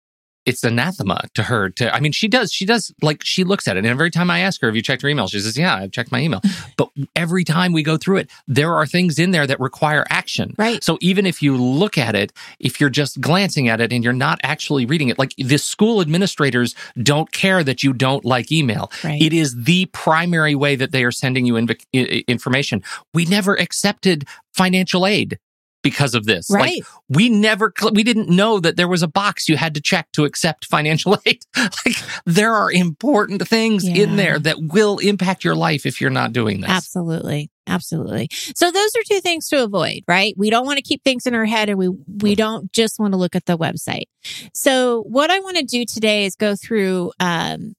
it's 0.45 0.63
anathema 0.63 1.21
to 1.33 1.43
her 1.43 1.69
to 1.69 1.93
I 1.93 1.99
mean 1.99 2.11
she 2.11 2.27
does 2.27 2.51
she 2.51 2.65
does 2.65 2.93
like 3.01 3.23
she 3.23 3.43
looks 3.43 3.67
at 3.67 3.75
it 3.77 3.79
and 3.79 3.87
every 3.87 4.11
time 4.11 4.29
I 4.29 4.39
ask 4.39 4.59
her 4.61 4.67
have 4.67 4.75
you 4.75 4.81
checked 4.81 5.01
your 5.03 5.09
email 5.09 5.27
she 5.27 5.39
says 5.39 5.57
yeah 5.57 5.75
I've 5.75 5.91
checked 5.91 6.11
my 6.11 6.19
email 6.19 6.41
but 6.77 6.89
every 7.15 7.43
time 7.43 7.71
we 7.73 7.83
go 7.83 7.97
through 7.97 8.17
it 8.17 8.29
there 8.47 8.73
are 8.75 8.85
things 8.85 9.19
in 9.19 9.31
there 9.31 9.47
that 9.47 9.59
require 9.59 10.05
action 10.09 10.53
Right. 10.57 10.83
so 10.83 10.97
even 11.01 11.25
if 11.25 11.41
you 11.41 11.55
look 11.57 11.97
at 11.97 12.15
it 12.15 12.33
if 12.59 12.79
you're 12.81 12.89
just 12.89 13.21
glancing 13.21 13.69
at 13.69 13.79
it 13.81 13.93
and 13.93 14.03
you're 14.03 14.13
not 14.13 14.39
actually 14.43 14.85
reading 14.85 15.09
it 15.09 15.17
like 15.17 15.33
the 15.37 15.57
school 15.57 16.01
administrators 16.01 16.75
don't 17.01 17.31
care 17.31 17.63
that 17.63 17.83
you 17.83 17.93
don't 17.93 18.25
like 18.25 18.51
email 18.51 18.91
Right. 19.03 19.21
it 19.21 19.33
is 19.33 19.63
the 19.63 19.85
primary 19.87 20.55
way 20.55 20.75
that 20.75 20.91
they 20.91 21.03
are 21.03 21.11
sending 21.11 21.45
you 21.45 21.53
inv- 21.55 22.25
information. 22.27 22.83
We 23.13 23.25
never 23.25 23.55
accepted 23.55 24.25
financial 24.53 25.05
aid 25.07 25.39
because 25.83 26.15
of 26.15 26.25
this. 26.25 26.49
right. 26.49 26.77
Like 26.79 26.83
we 27.09 27.29
never, 27.29 27.71
cl- 27.77 27.93
we 27.93 28.03
didn't 28.03 28.29
know 28.29 28.59
that 28.59 28.75
there 28.77 28.87
was 28.87 29.03
a 29.03 29.07
box 29.07 29.47
you 29.47 29.57
had 29.57 29.75
to 29.75 29.81
check 29.81 30.07
to 30.13 30.25
accept 30.25 30.65
financial 30.65 31.17
aid. 31.25 31.43
like 31.55 31.95
there 32.25 32.53
are 32.55 32.71
important 32.71 33.47
things 33.47 33.87
Yeah. 33.87 34.03
in 34.03 34.15
there 34.15 34.39
that 34.39 34.57
will 34.59 34.97
impact 34.97 35.43
your 35.43 35.55
life 35.55 35.85
if 35.85 36.01
you're 36.01 36.09
not 36.09 36.33
doing 36.33 36.61
this. 36.61 36.69
Absolutely. 36.71 37.51
Absolutely. 37.67 38.27
So 38.55 38.71
those 38.71 38.89
are 38.97 39.03
two 39.07 39.21
things 39.21 39.47
to 39.49 39.63
avoid, 39.63 40.01
right? 40.07 40.33
We 40.35 40.49
don't 40.49 40.65
want 40.65 40.77
to 40.77 40.83
keep 40.83 41.03
things 41.03 41.25
in 41.25 41.33
our 41.35 41.45
head 41.45 41.69
and 41.69 41.77
we 41.77 41.87
we 42.21 42.35
don't 42.35 42.69
just 42.73 42.99
want 42.99 43.13
to 43.13 43.17
look 43.17 43.35
at 43.37 43.45
the 43.45 43.57
website. 43.57 44.05
So 44.53 45.03
what 45.03 45.29
I 45.31 45.39
want 45.39 45.55
to 45.57 45.63
do 45.63 45.85
today 45.85 46.25
is 46.25 46.35
go 46.35 46.55
through 46.57 47.13
um 47.21 47.73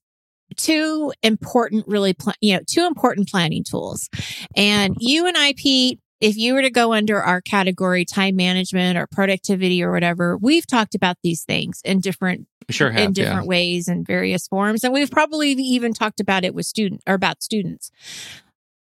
two 0.57 1.11
important 1.21 1.85
really 1.87 2.13
pl- 2.13 2.33
you 2.41 2.55
know 2.55 2.61
two 2.67 2.85
important 2.85 3.29
planning 3.29 3.63
tools. 3.63 4.09
And 4.55 4.95
you 4.99 5.27
and 5.27 5.37
I 5.37 5.53
Pete 5.55 5.99
if 6.21 6.37
you 6.37 6.53
were 6.53 6.61
to 6.61 6.69
go 6.69 6.93
under 6.93 7.21
our 7.21 7.41
category 7.41 8.05
time 8.05 8.35
management 8.35 8.97
or 8.97 9.07
productivity 9.07 9.83
or 9.83 9.91
whatever, 9.91 10.37
we've 10.37 10.65
talked 10.65 10.95
about 10.95 11.17
these 11.23 11.43
things 11.43 11.81
in 11.83 11.99
different 11.99 12.47
sure 12.69 12.91
have, 12.91 13.01
in 13.01 13.13
different 13.13 13.43
yeah. 13.43 13.49
ways 13.49 13.87
and 13.87 14.07
various 14.07 14.47
forms. 14.47 14.83
And 14.83 14.93
we've 14.93 15.11
probably 15.11 15.51
even 15.51 15.93
talked 15.93 16.19
about 16.19 16.43
it 16.43 16.55
with 16.55 16.65
student 16.65 17.01
or 17.05 17.13
about 17.13 17.43
students. 17.43 17.91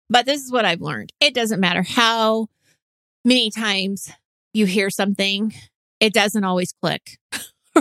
But 0.09 0.27
this 0.27 0.43
is 0.43 0.51
what 0.51 0.65
I've 0.65 0.81
learned. 0.81 1.13
It 1.21 1.35
doesn't 1.35 1.61
matter 1.61 1.83
how 1.83 2.49
many 3.25 3.51
times 3.51 4.11
you 4.53 4.67
hear 4.67 4.91
something, 4.91 5.55
it 6.01 6.13
doesn't 6.13 6.45
always 6.45 6.73
click. 6.73 7.19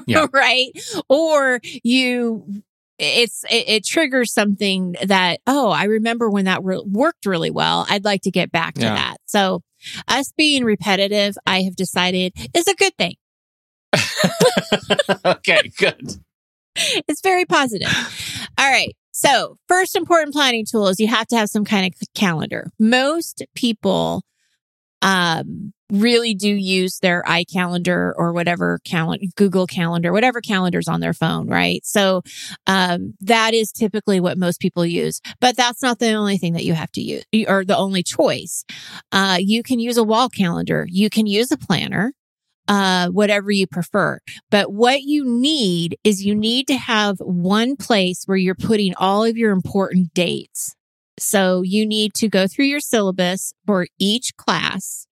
Yeah. 0.05 0.27
right? 0.33 0.69
Or 1.09 1.59
you 1.63 2.61
it's 2.99 3.43
it, 3.49 3.67
it, 3.69 3.85
triggers 3.85 4.33
something 4.33 4.95
that 5.05 5.39
oh 5.47 5.69
i 5.69 5.85
remember 5.85 6.29
when 6.29 6.45
that 6.45 6.63
re- 6.63 6.83
worked 6.85 7.25
really 7.25 7.49
well 7.51 7.85
i'd 7.89 8.03
like 8.05 8.21
to 8.21 8.31
get 8.31 8.51
back 8.51 8.73
to 8.75 8.81
Yeah. 8.81 8.95
that 8.95 9.17
so 9.25 9.61
us 10.07 10.31
being 10.35 10.63
repetitive 10.65 11.35
i 11.45 11.61
have 11.61 11.75
decided 11.75 12.33
is 12.53 12.67
a 12.67 12.75
good 12.75 12.93
thing 12.97 13.15
okay, 15.25 15.71
good. 15.77 16.15
it's 16.75 17.21
very 17.21 17.45
positive. 17.45 17.87
All 18.57 18.69
right. 18.69 18.95
So, 19.11 19.57
first 19.67 19.95
important 19.95 20.33
planning 20.33 20.65
tool 20.69 20.87
is 20.87 20.99
you 20.99 21.07
have 21.07 21.27
to 21.27 21.37
have 21.37 21.49
some 21.49 21.65
kind 21.65 21.85
of 21.87 21.93
calendar. 22.13 22.69
Most 22.79 23.43
people 23.55 24.23
um 25.01 25.73
really 25.91 26.33
do 26.33 26.49
use 26.49 26.99
their 26.99 27.23
iCalendar 27.23 28.13
or 28.15 28.31
whatever 28.33 28.79
calendar 28.85 29.25
Google 29.35 29.67
Calendar, 29.67 30.11
whatever 30.11 30.41
calendar's 30.41 30.87
on 30.87 30.99
their 30.99 31.13
phone, 31.13 31.47
right? 31.47 31.85
So, 31.85 32.21
um 32.67 33.13
that 33.21 33.53
is 33.53 33.71
typically 33.71 34.19
what 34.19 34.37
most 34.37 34.59
people 34.59 34.85
use. 34.85 35.21
But 35.41 35.57
that's 35.57 35.81
not 35.81 35.99
the 35.99 36.13
only 36.13 36.37
thing 36.37 36.53
that 36.53 36.65
you 36.65 36.73
have 36.73 36.91
to 36.93 37.01
use 37.01 37.23
or 37.47 37.65
the 37.65 37.77
only 37.77 38.03
choice. 38.03 38.63
Uh 39.11 39.37
you 39.39 39.63
can 39.63 39.79
use 39.79 39.97
a 39.97 40.03
wall 40.03 40.29
calendar, 40.29 40.85
you 40.89 41.09
can 41.09 41.25
use 41.27 41.51
a 41.51 41.57
planner. 41.57 42.13
Uh, 42.67 43.07
whatever 43.07 43.49
you 43.49 43.65
prefer. 43.65 44.19
But 44.51 44.71
what 44.71 45.01
you 45.01 45.25
need 45.25 45.97
is 46.03 46.23
you 46.23 46.35
need 46.35 46.67
to 46.67 46.77
have 46.77 47.17
one 47.19 47.75
place 47.75 48.23
where 48.27 48.37
you're 48.37 48.53
putting 48.53 48.93
all 48.95 49.23
of 49.23 49.37
your 49.37 49.51
important 49.51 50.13
dates. 50.13 50.75
So 51.17 51.63
you 51.63 51.83
need 51.85 52.13
to 52.15 52.29
go 52.29 52.45
through 52.47 52.65
your 52.65 52.79
syllabus 52.79 53.53
for 53.65 53.87
each 53.99 54.35
class 54.37 55.07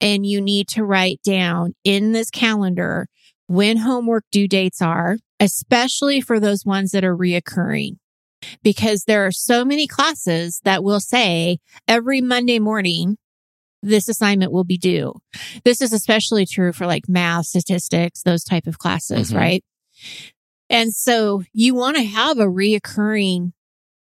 and 0.00 0.26
you 0.26 0.40
need 0.40 0.68
to 0.68 0.84
write 0.84 1.20
down 1.22 1.74
in 1.84 2.12
this 2.12 2.30
calendar 2.30 3.08
when 3.46 3.78
homework 3.78 4.24
due 4.32 4.48
dates 4.48 4.80
are, 4.80 5.18
especially 5.40 6.20
for 6.20 6.40
those 6.40 6.64
ones 6.64 6.90
that 6.92 7.04
are 7.04 7.16
reoccurring. 7.16 7.96
Because 8.62 9.04
there 9.04 9.26
are 9.26 9.32
so 9.32 9.64
many 9.64 9.86
classes 9.86 10.60
that 10.64 10.84
will 10.84 11.00
say 11.00 11.58
every 11.88 12.20
Monday 12.20 12.58
morning, 12.58 13.16
this 13.82 14.08
assignment 14.08 14.52
will 14.52 14.64
be 14.64 14.78
due. 14.78 15.14
This 15.64 15.80
is 15.80 15.92
especially 15.92 16.46
true 16.46 16.72
for 16.72 16.86
like 16.86 17.08
math, 17.08 17.46
statistics, 17.46 18.22
those 18.22 18.44
type 18.44 18.66
of 18.66 18.78
classes, 18.78 19.30
Mhm. 19.32 19.36
right? 19.36 19.64
And 20.70 20.94
so 20.94 21.42
you 21.52 21.74
want 21.74 21.96
to 21.96 22.02
have 22.02 22.38
a 22.38 22.46
reoccurring 22.46 23.52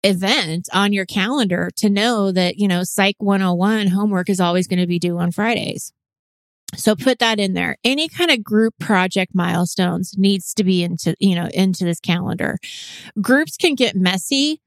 event 0.09 0.69
on 0.73 0.93
your 0.93 1.07
calendar 1.07 1.71
to 1.77 1.89
know 1.89 2.33
that, 2.33 2.59
you 2.59 2.69
know, 2.69 2.83
Psych 2.85 3.17
101 3.19 3.89
homework 3.89 4.29
is 4.29 4.41
always 4.41 4.67
going 4.67 4.81
to 4.81 4.87
be 4.87 4.99
due 4.99 5.19
on 5.19 5.33
Fridays. 5.33 5.93
So 6.75 6.95
put 6.95 7.19
that 7.21 7.41
in 7.41 7.55
there. 7.55 7.77
Any 7.83 8.09
kind 8.09 8.31
of 8.31 8.45
group 8.45 8.75
project 8.79 9.35
milestones 9.35 10.17
needs 10.19 10.53
to 10.55 10.65
be 10.65 10.83
into, 10.83 11.15
you 11.19 11.35
know, 11.35 11.49
into 11.55 11.85
this 11.85 12.01
calendar. 12.01 12.59
Groups 13.21 13.57
can 13.57 13.75
get 13.75 13.97
messy 13.97 14.61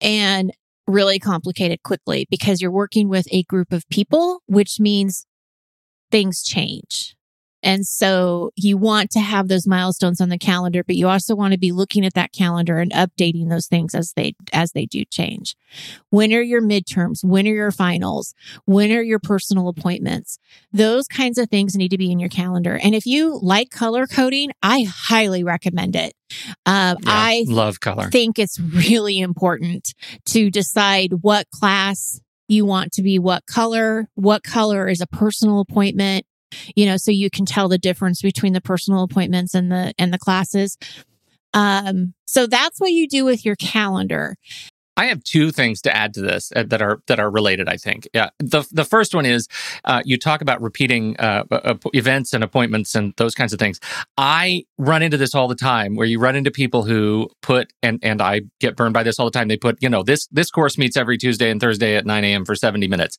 and 0.00 0.52
really 0.86 1.18
complicated 1.18 1.82
quickly 1.82 2.26
because 2.30 2.60
you're 2.60 2.70
working 2.70 3.08
with 3.08 3.26
a 3.30 3.42
group 3.44 3.72
of 3.72 3.88
people, 3.88 4.40
which 4.46 4.80
means 4.80 5.26
things 6.10 6.42
change. 6.42 7.14
And 7.62 7.86
so 7.86 8.50
you 8.56 8.76
want 8.76 9.10
to 9.12 9.20
have 9.20 9.48
those 9.48 9.66
milestones 9.66 10.20
on 10.20 10.28
the 10.28 10.38
calendar, 10.38 10.82
but 10.84 10.96
you 10.96 11.08
also 11.08 11.34
want 11.34 11.52
to 11.52 11.58
be 11.58 11.72
looking 11.72 12.04
at 12.04 12.14
that 12.14 12.32
calendar 12.32 12.78
and 12.78 12.90
updating 12.92 13.48
those 13.48 13.66
things 13.66 13.94
as 13.94 14.12
they, 14.14 14.34
as 14.52 14.72
they 14.72 14.86
do 14.86 15.04
change. 15.04 15.54
When 16.10 16.32
are 16.32 16.42
your 16.42 16.60
midterms? 16.62 17.24
When 17.24 17.46
are 17.46 17.54
your 17.54 17.70
finals? 17.72 18.34
When 18.64 18.92
are 18.92 19.02
your 19.02 19.18
personal 19.18 19.68
appointments? 19.68 20.38
Those 20.72 21.06
kinds 21.06 21.38
of 21.38 21.48
things 21.48 21.76
need 21.76 21.90
to 21.90 21.98
be 21.98 22.10
in 22.10 22.18
your 22.18 22.28
calendar. 22.28 22.78
And 22.82 22.94
if 22.94 23.06
you 23.06 23.38
like 23.42 23.70
color 23.70 24.06
coding, 24.06 24.50
I 24.62 24.84
highly 24.88 25.44
recommend 25.44 25.96
it. 25.96 26.14
Uh, 26.66 26.96
Yeah, 26.98 27.04
I 27.06 27.44
love 27.46 27.80
color. 27.80 28.08
think 28.10 28.38
it's 28.38 28.58
really 28.58 29.18
important 29.20 29.94
to 30.26 30.50
decide 30.50 31.12
what 31.22 31.48
class 31.50 32.20
you 32.48 32.66
want 32.66 32.92
to 32.92 33.02
be 33.02 33.18
what 33.18 33.46
color, 33.46 34.08
what 34.14 34.42
color 34.42 34.88
is 34.88 35.00
a 35.00 35.06
personal 35.06 35.60
appointment, 35.60 36.26
you 36.74 36.86
know, 36.86 36.96
so 36.96 37.10
you 37.10 37.30
can 37.30 37.46
tell 37.46 37.68
the 37.68 37.78
difference 37.78 38.22
between 38.22 38.52
the 38.52 38.60
personal 38.60 39.02
appointments 39.02 39.54
and 39.54 39.70
the 39.70 39.94
and 39.98 40.12
the 40.12 40.18
classes. 40.18 40.78
Um, 41.54 42.14
so 42.26 42.46
that's 42.46 42.80
what 42.80 42.92
you 42.92 43.06
do 43.06 43.24
with 43.24 43.44
your 43.44 43.56
calendar. 43.56 44.36
I 44.96 45.06
have 45.06 45.24
two 45.24 45.50
things 45.50 45.80
to 45.82 45.96
add 45.96 46.12
to 46.14 46.20
this 46.20 46.52
uh, 46.54 46.64
that 46.64 46.82
are 46.82 47.00
that 47.06 47.18
are 47.18 47.30
related. 47.30 47.68
I 47.68 47.76
think. 47.76 48.06
Yeah. 48.12 48.30
The 48.38 48.66
the 48.70 48.84
first 48.84 49.14
one 49.14 49.24
is 49.24 49.48
uh, 49.84 50.02
you 50.04 50.18
talk 50.18 50.42
about 50.42 50.60
repeating 50.60 51.16
uh, 51.18 51.44
uh, 51.50 51.74
events 51.94 52.34
and 52.34 52.44
appointments 52.44 52.94
and 52.94 53.14
those 53.16 53.34
kinds 53.34 53.52
of 53.52 53.58
things. 53.58 53.80
I 54.18 54.64
run 54.76 55.02
into 55.02 55.16
this 55.16 55.34
all 55.34 55.48
the 55.48 55.54
time, 55.54 55.96
where 55.96 56.06
you 56.06 56.18
run 56.18 56.36
into 56.36 56.50
people 56.50 56.82
who 56.82 57.30
put 57.40 57.72
and 57.82 57.98
and 58.02 58.20
I 58.20 58.42
get 58.60 58.76
burned 58.76 58.92
by 58.92 59.02
this 59.02 59.18
all 59.18 59.24
the 59.24 59.32
time. 59.32 59.48
They 59.48 59.56
put 59.56 59.82
you 59.82 59.88
know 59.88 60.02
this 60.02 60.26
this 60.26 60.50
course 60.50 60.76
meets 60.76 60.96
every 60.96 61.16
Tuesday 61.16 61.50
and 61.50 61.60
Thursday 61.60 61.96
at 61.96 62.04
nine 62.04 62.24
a.m. 62.24 62.44
for 62.44 62.54
seventy 62.54 62.86
minutes. 62.86 63.16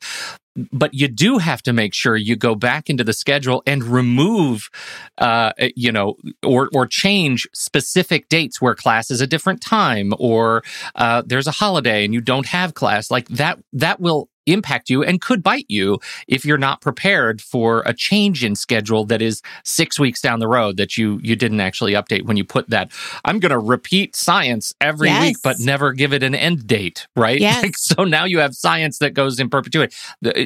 But 0.72 0.94
you 0.94 1.08
do 1.08 1.40
have 1.40 1.64
to 1.64 1.74
make 1.74 1.94
sure 1.94 2.16
you 2.16 2.36
go 2.36 2.54
back 2.54 2.90
into 2.90 3.04
the 3.04 3.14
schedule 3.14 3.64
and 3.66 3.84
remove, 3.84 4.70
uh, 5.18 5.52
you 5.76 5.92
know, 5.92 6.16
or 6.44 6.70
or 6.74 6.86
change 6.86 7.48
specific 7.54 8.30
dates 8.30 8.62
where 8.62 8.76
class 8.76 9.10
is 9.10 9.22
a 9.22 9.28
different 9.28 9.62
time, 9.62 10.14
or 10.20 10.64
uh, 10.96 11.24
there's 11.26 11.48
a 11.48 11.52
holiday 11.52 12.06
and 12.06 12.14
you 12.14 12.22
don't 12.22 12.46
have 12.48 12.74
class. 12.74 13.10
Like 13.10 13.28
that, 13.30 13.60
that 13.74 14.00
will 14.00 14.30
impact 14.46 14.90
you 14.90 15.04
and 15.04 15.22
could 15.22 15.42
bite 15.44 15.66
you 15.70 16.00
if 16.28 16.46
you're 16.46 16.58
not 16.58 16.82
prepared 16.82 17.42
for 17.42 17.84
a 17.86 17.94
change 17.94 18.44
in 18.44 18.56
schedule 18.56 19.06
that 19.06 19.22
is 19.22 19.42
six 19.64 20.00
weeks 20.00 20.22
down 20.22 20.40
the 20.40 20.48
road 20.48 20.78
that 20.78 20.98
you 20.98 21.20
you 21.24 21.36
didn't 21.36 21.60
actually 21.60 21.94
update 21.94 22.24
when 22.26 22.38
you 22.38 22.44
put 22.44 22.70
that. 22.70 22.92
I'm 23.26 23.40
going 23.40 23.52
to 23.52 23.60
repeat 23.60 24.16
science 24.16 24.74
every 24.82 25.08
Yes. 25.10 25.22
week 25.22 25.38
but 25.44 25.60
never 25.60 25.94
give 25.94 26.14
it 26.14 26.24
an 26.24 26.36
end 26.36 26.68
date 26.68 27.08
right? 27.16 27.40
Yes. 27.44 27.62
like, 27.64 27.78
so 27.78 28.04
now 28.04 28.26
you 28.26 28.40
have 28.40 28.56
science 28.56 29.00
that 29.00 29.14
goes 29.14 29.40
in 29.40 29.50
perpetuity. 29.50 29.94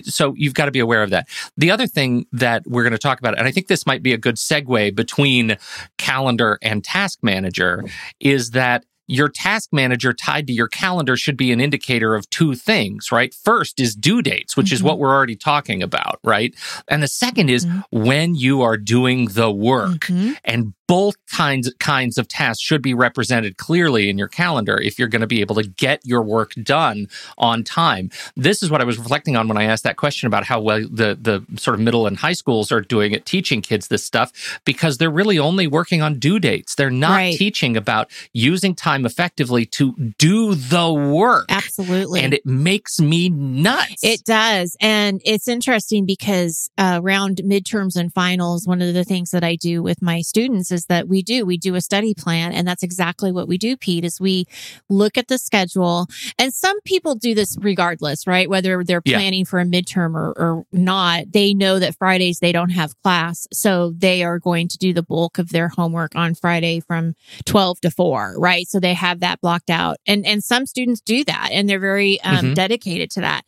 So 0.03 0.33
you've 0.35 0.53
got 0.53 0.65
to 0.65 0.71
be 0.71 0.79
aware 0.79 1.03
of 1.03 1.11
that. 1.11 1.27
The 1.57 1.69
other 1.71 1.85
thing 1.87 2.25
that 2.31 2.63
we're 2.65 2.83
going 2.83 2.91
to 2.91 2.97
talk 2.97 3.19
about 3.19 3.37
and 3.37 3.47
i 3.47 3.51
think 3.51 3.67
this 3.67 3.85
might 3.85 4.01
be 4.03 4.13
a 4.13 4.17
good 4.17 4.35
segue 4.35 4.95
between 4.95 5.57
calendar 5.97 6.57
and 6.61 6.83
task 6.83 7.19
manager 7.21 7.83
oh. 7.85 7.89
is 8.19 8.51
that 8.51 8.83
your 9.07 9.29
task 9.29 9.69
manager 9.71 10.13
tied 10.13 10.47
to 10.47 10.53
your 10.53 10.67
calendar 10.67 11.15
should 11.17 11.37
be 11.37 11.51
an 11.51 11.59
indicator 11.61 12.13
of 12.13 12.29
two 12.29 12.53
things, 12.55 13.11
right? 13.11 13.33
First 13.33 13.79
is 13.79 13.95
due 13.95 14.21
dates, 14.21 14.55
which 14.57 14.71
is 14.71 14.81
Mhm. 14.81 14.85
what 14.85 14.99
we're 14.99 15.13
already 15.15 15.35
talking 15.35 15.81
about, 15.81 16.19
right? 16.23 16.53
And 16.87 17.01
the 17.01 17.07
second 17.07 17.49
is 17.49 17.65
Mhm. 17.65 17.83
when 17.91 18.35
you 18.35 18.61
are 18.61 18.77
doing 18.77 19.29
the 19.29 19.49
work. 19.51 20.07
Mhm. 20.07 20.35
And 20.43 20.73
both 20.87 21.15
kinds 21.27 21.71
kinds 21.79 22.17
of 22.17 22.27
tasks 22.27 22.61
should 22.63 22.81
be 22.81 22.93
represented 22.93 23.57
clearly 23.57 24.09
in 24.09 24.17
your 24.17 24.27
calendar 24.27 24.79
if 24.79 24.97
you're 24.97 25.07
going 25.07 25.21
to 25.21 25.27
be 25.27 25.41
able 25.41 25.55
to 25.55 25.67
get 25.67 25.99
your 26.05 26.21
work 26.21 26.53
done 26.63 27.07
on 27.37 27.63
time. 27.63 28.09
This 28.35 28.63
is 28.63 28.71
what 28.71 28.81
I 28.81 28.85
was 28.85 28.97
reflecting 28.97 29.35
on 29.35 29.47
when 29.47 29.57
I 29.57 29.63
asked 29.63 29.83
that 29.83 29.97
question 29.97 30.27
about 30.27 30.45
how 30.45 30.61
well 30.61 30.79
the 30.81 31.17
the 31.21 31.43
sort 31.59 31.75
of 31.75 31.81
middle 31.81 32.07
and 32.07 32.17
high 32.17 32.33
schools 32.33 32.71
are 32.71 32.81
doing 32.81 33.13
at 33.13 33.25
teaching 33.25 33.61
kids 33.61 33.87
this 33.89 34.03
stuff 34.03 34.59
because 34.65 34.97
they're 34.97 35.09
really 35.11 35.37
only 35.39 35.67
working 35.67 36.01
on 36.01 36.19
due 36.19 36.39
dates. 36.39 36.75
They're 36.75 36.89
not 36.89 37.17
Right. 37.17 37.37
teaching 37.37 37.75
about 37.77 38.09
using 38.33 38.75
time 38.75 39.05
effectively 39.05 39.65
to 39.65 39.93
do 40.17 40.55
the 40.55 40.93
work. 40.93 41.45
Absolutely. 41.49 42.21
And 42.21 42.33
it 42.33 42.45
makes 42.45 42.99
me 42.99 43.29
nuts. 43.29 44.03
It 44.03 44.23
does. 44.23 44.75
And 44.79 45.21
it's 45.25 45.47
interesting 45.47 46.05
because 46.05 46.69
uh, 46.77 46.99
around 47.03 47.37
midterms 47.43 47.95
and 47.95 48.13
finals, 48.13 48.67
one 48.67 48.81
of 48.81 48.93
the 48.93 49.03
things 49.03 49.31
that 49.31 49.43
I 49.43 49.55
do 49.55 49.81
with 49.81 50.01
my 50.01 50.21
students 50.21 50.71
is 50.77 50.85
that 50.85 51.07
we 51.07 51.21
do, 51.21 51.45
we 51.45 51.57
do 51.57 51.75
a 51.75 51.81
study 51.81 52.13
plan. 52.13 52.53
And 52.53 52.67
that's 52.67 52.83
exactly 52.83 53.31
what 53.31 53.47
we 53.47 53.57
do, 53.57 53.75
Pete, 53.75 54.05
is 54.05 54.19
we 54.21 54.45
look 54.89 55.17
at 55.17 55.27
the 55.27 55.37
schedule. 55.37 56.07
And 56.39 56.53
some 56.53 56.79
people 56.81 57.15
do 57.15 57.35
this 57.35 57.57
regardless, 57.59 58.25
right? 58.27 58.49
Whether 58.49 58.83
they're 58.83 59.01
Yeah. 59.03 59.17
planning 59.17 59.45
for 59.45 59.59
a 59.59 59.65
midterm 59.65 60.15
or, 60.15 60.29
or 60.37 60.63
not, 60.71 61.31
they 61.33 61.53
know 61.53 61.79
that 61.79 61.95
Fridays 61.97 62.39
they 62.39 62.51
don't 62.51 62.69
have 62.69 62.93
class. 63.03 63.47
So 63.51 63.91
they 63.97 64.23
are 64.23 64.39
going 64.39 64.67
to 64.69 64.77
do 64.77 64.93
the 64.93 65.03
bulk 65.03 65.37
of 65.39 65.49
their 65.49 65.67
homework 65.69 66.15
on 66.15 66.35
Friday 66.35 66.79
from 66.79 67.15
12 67.45 67.81
to 67.81 67.91
4, 67.91 68.35
right? 68.37 68.67
So 68.67 68.79
they 68.79 68.93
have 68.93 69.19
that 69.21 69.41
blocked 69.41 69.69
out. 69.69 69.97
And 70.07 70.25
and 70.25 70.43
some 70.43 70.65
students 70.65 71.01
do 71.01 71.23
that 71.25 71.49
and 71.51 71.67
they're 71.67 71.79
very 71.79 72.21
um, 72.21 72.47
Mhm. 72.47 72.55
dedicated 72.55 73.09
to 73.11 73.21
that. 73.21 73.43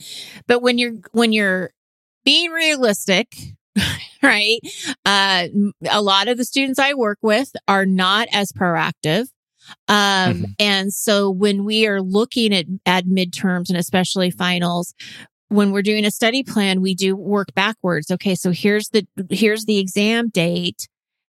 But 0.48 0.62
when 0.62 0.78
you're 0.78 0.94
when 1.12 1.32
you're 1.34 1.72
being 2.26 2.52
realistic, 2.52 3.28
right? 4.24 4.60
Uh 5.06 5.48
a 5.90 6.02
lot 6.02 6.28
of 6.28 6.38
the 6.38 6.46
students 6.46 6.80
I 6.80 6.94
work 6.94 7.20
with 7.22 7.52
are 7.68 7.86
not 7.86 8.28
as 8.32 8.52
proactive. 8.52 9.28
Um 9.88 9.98
Mhm. 9.98 10.46
and 10.60 10.94
so 10.94 11.30
when 11.30 11.64
we 11.66 11.88
are 11.88 12.02
looking 12.02 12.54
at 12.54 12.66
at 12.86 13.06
midterms 13.06 13.70
and 13.70 13.78
especially 13.78 14.32
finals 14.32 14.94
when 15.50 15.72
we're 15.72 15.82
doing 15.82 16.06
a 16.06 16.12
study 16.12 16.44
plan, 16.44 16.80
we 16.82 16.94
do 16.94 17.16
work 17.16 17.48
backwards. 17.56 18.12
Okay, 18.12 18.36
so 18.36 18.52
here's 18.52 18.90
the 18.90 19.08
here's 19.32 19.66
the 19.66 19.80
exam 19.80 20.30
date 20.30 20.88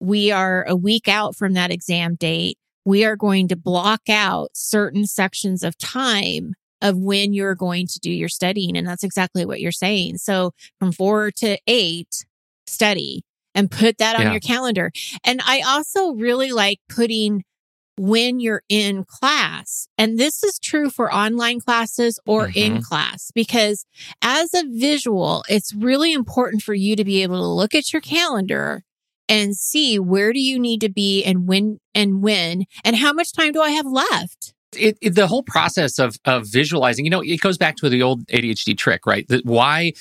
we 0.01 0.31
are 0.33 0.65
a 0.69 0.75
week 0.77 1.09
out 1.09 1.37
from 1.37 1.53
that 1.55 1.71
exam 1.71 2.17
date. 2.17 2.59
We 2.85 3.05
are 3.05 3.15
going 3.17 3.47
to 3.49 3.57
block 3.57 4.03
out 4.09 4.51
certain 4.55 5.07
sections 5.07 5.63
of 5.63 5.79
time 5.79 6.55
of 6.81 6.97
when 6.99 7.33
you're 7.33 7.55
going 7.55 7.87
to 7.87 8.01
do 8.01 8.11
your 8.11 8.29
studying. 8.29 8.77
And 8.77 8.87
that's 8.89 9.05
exactly 9.05 9.45
what 9.47 9.61
you're 9.61 9.71
saying. 9.71 10.19
So 10.19 10.51
from 10.81 10.91
four 10.91 11.31
to 11.37 11.57
eight, 11.69 12.25
study 12.67 13.25
and 13.55 13.71
put 13.71 13.99
that 13.99 14.17
on 14.17 14.23
Yeah. 14.23 14.31
your 14.33 14.41
calendar. 14.41 14.91
And 15.25 15.41
I 15.45 15.61
also 15.61 16.13
really 16.13 16.53
like 16.53 16.81
putting 16.89 17.45
when 17.99 18.41
you're 18.41 18.63
in 18.69 19.05
class. 19.05 19.87
And 19.99 20.19
this 20.19 20.43
is 20.43 20.59
true 20.59 20.89
for 20.89 21.13
online 21.13 21.61
classes 21.61 22.19
or 22.27 22.47
in 22.47 22.75
mm-hmm. 22.75 22.81
class 22.81 23.31
because 23.35 23.85
as 24.23 24.55
a 24.55 24.65
visual, 24.67 25.45
it's 25.49 25.75
really 25.75 26.13
important 26.13 26.63
for 26.63 26.75
you 26.75 26.97
to 26.97 27.05
be 27.05 27.23
able 27.23 27.41
to 27.41 27.47
look 27.47 27.75
at 27.75 27.93
your 27.93 28.01
calendar 28.01 28.83
and 29.29 29.57
see 29.57 29.99
where 29.99 30.33
do 30.33 30.41
you 30.41 30.59
need 30.59 30.81
to 30.81 30.89
be 30.89 31.23
and 31.23 31.47
when 31.47 31.79
and 31.95 32.23
when 32.23 32.65
and 32.85 32.97
how 32.97 33.13
much 33.13 33.33
time 33.33 33.53
do 33.53 33.61
I 33.61 33.71
have 33.71 33.87
left? 33.87 34.55
It, 34.77 34.97
it- 35.01 35.15
the 35.15 35.27
whole 35.27 35.43
process 35.43 35.99
of 35.99 36.17
of 36.25 36.47
visualizing, 36.47 37.05
you 37.05 37.11
know, 37.11 37.21
it 37.21 37.41
goes 37.41 37.59
back 37.59 37.77
to 37.77 37.89
the 37.89 38.03
old 38.03 38.27
ADHD 38.29 38.77
trick, 38.77 39.07
right? 39.07 39.27
That 39.29 39.45
why, 39.45 39.93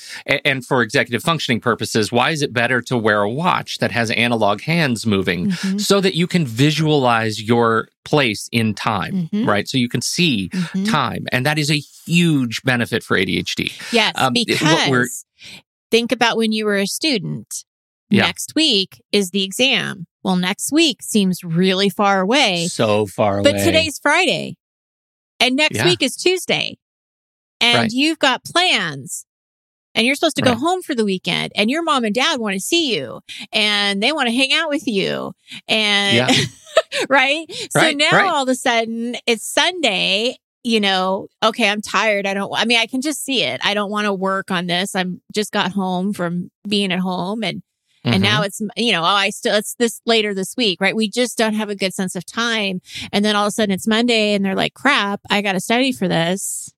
and 0.44 0.64
for 0.64 0.82
executive 0.82 1.22
functioning 1.22 1.60
purposes, 1.60 2.10
why 2.12 2.30
is 2.30 2.42
it 2.42 2.52
better 2.52 2.80
to 2.82 2.96
wear 2.96 3.22
a 3.22 3.30
watch 3.30 3.78
that 3.78 3.90
has 3.92 4.10
analog 4.12 4.60
hands 4.62 5.06
moving 5.06 5.50
Mhm. 5.50 5.80
so 5.80 6.00
that 6.00 6.14
you 6.14 6.26
can 6.26 6.46
visualize 6.46 7.42
your 7.42 7.88
place 8.04 8.48
in 8.52 8.74
time, 8.74 9.28
Mhm. 9.32 9.46
right? 9.46 9.68
So 9.68 9.78
you 9.78 9.88
can 9.88 10.00
see 10.02 10.48
Mhm. 10.50 10.90
time, 10.90 11.26
and 11.32 11.44
that 11.46 11.58
is 11.58 11.70
a 11.70 11.78
huge 12.06 12.62
benefit 12.62 13.02
for 13.04 13.16
ADHD. 13.16 13.70
Yes, 13.92 14.12
Um, 14.16 14.32
because 14.32 15.24
think 15.90 16.10
about 16.12 16.36
when 16.36 16.52
you 16.52 16.64
were 16.64 16.78
a 16.78 16.86
student. 16.86 17.64
Yeah. 18.10 18.22
Next 18.26 18.54
week 18.54 19.00
is 19.12 19.30
the 19.30 19.42
exam. 19.42 20.06
Well, 20.22 20.36
next 20.36 20.70
week 20.72 21.02
seems 21.02 21.42
really 21.42 21.88
far 21.88 22.20
away, 22.20 22.68
So 22.68 23.06
far 23.06 23.38
away, 23.38 23.52
but 23.52 23.64
today's 23.64 23.98
Friday 24.02 24.56
and 25.42 25.56
next 25.56 25.76
Yeah. 25.76 25.84
week 25.84 26.02
is 26.02 26.16
Tuesday. 26.16 26.78
And 27.60 27.76
Right. 27.82 27.92
you've 27.92 28.18
got 28.18 28.44
plans 28.44 29.24
and 29.94 30.06
you're 30.06 30.14
supposed 30.16 30.36
to 30.36 30.42
go 30.42 30.54
home 30.56 30.82
for 30.82 30.94
the 30.94 31.04
weekend 31.04 31.52
and 31.54 31.70
your 31.70 31.82
mom 31.82 32.04
and 32.04 32.14
dad 32.14 32.40
want 32.40 32.54
to 32.54 32.60
see 32.60 32.94
you 32.96 33.20
and 33.52 34.02
they 34.02 34.12
want 34.12 34.28
to 34.28 34.34
hang 34.34 34.52
out 34.52 34.68
with 34.68 34.86
you. 34.86 35.32
And 35.68 36.16
Yeah. 36.16 36.44
right? 37.08 37.46
So 37.70 37.90
now 37.92 38.10
right. 38.12 38.30
all 38.30 38.42
of 38.42 38.48
a 38.48 38.54
sudden 38.54 39.16
it's 39.26 39.44
Sunday, 39.46 40.36
you 40.64 40.80
know, 40.80 41.28
okay, 41.42 41.68
I'm 41.68 41.80
tired. 41.82 42.26
I 42.26 42.34
don't, 42.34 42.52
I 42.56 42.64
mean, 42.64 42.78
I 42.78 42.86
can 42.86 43.00
just 43.00 43.24
see 43.24 43.42
it. 43.42 43.60
I 43.64 43.74
don't 43.74 43.90
want 43.90 44.06
to 44.06 44.12
work 44.14 44.50
on 44.50 44.66
this. 44.66 44.94
I'm 44.94 45.20
just 45.34 45.52
got 45.52 45.72
home 45.72 46.12
from 46.12 46.50
being 46.66 46.92
at 46.92 46.98
home 47.00 47.42
and, 47.44 47.62
Mhm. 48.04 48.14
and 48.14 48.22
now 48.22 48.42
it's, 48.42 48.60
you 48.76 48.92
know, 48.92 49.02
oh, 49.02 49.04
I 49.04 49.30
still, 49.30 49.54
it's 49.54 49.74
this 49.74 50.00
later 50.06 50.34
this 50.34 50.56
week, 50.56 50.80
right? 50.80 50.94
We 50.96 51.08
just 51.08 51.38
don't 51.38 51.54
have 51.54 51.70
a 51.70 51.76
good 51.76 51.94
sense 51.94 52.16
of 52.16 52.26
time. 52.26 52.80
And 53.12 53.24
then 53.24 53.36
all 53.36 53.44
of 53.44 53.48
a 53.48 53.52
sudden 53.52 53.72
it's 53.72 53.86
Monday 53.86 54.34
and 54.34 54.44
they're 54.44 54.56
like, 54.56 54.74
crap, 54.74 55.20
I 55.30 55.40
got 55.40 55.52
to 55.52 55.60
study 55.60 55.92
for 55.92 56.08
this. 56.08 56.72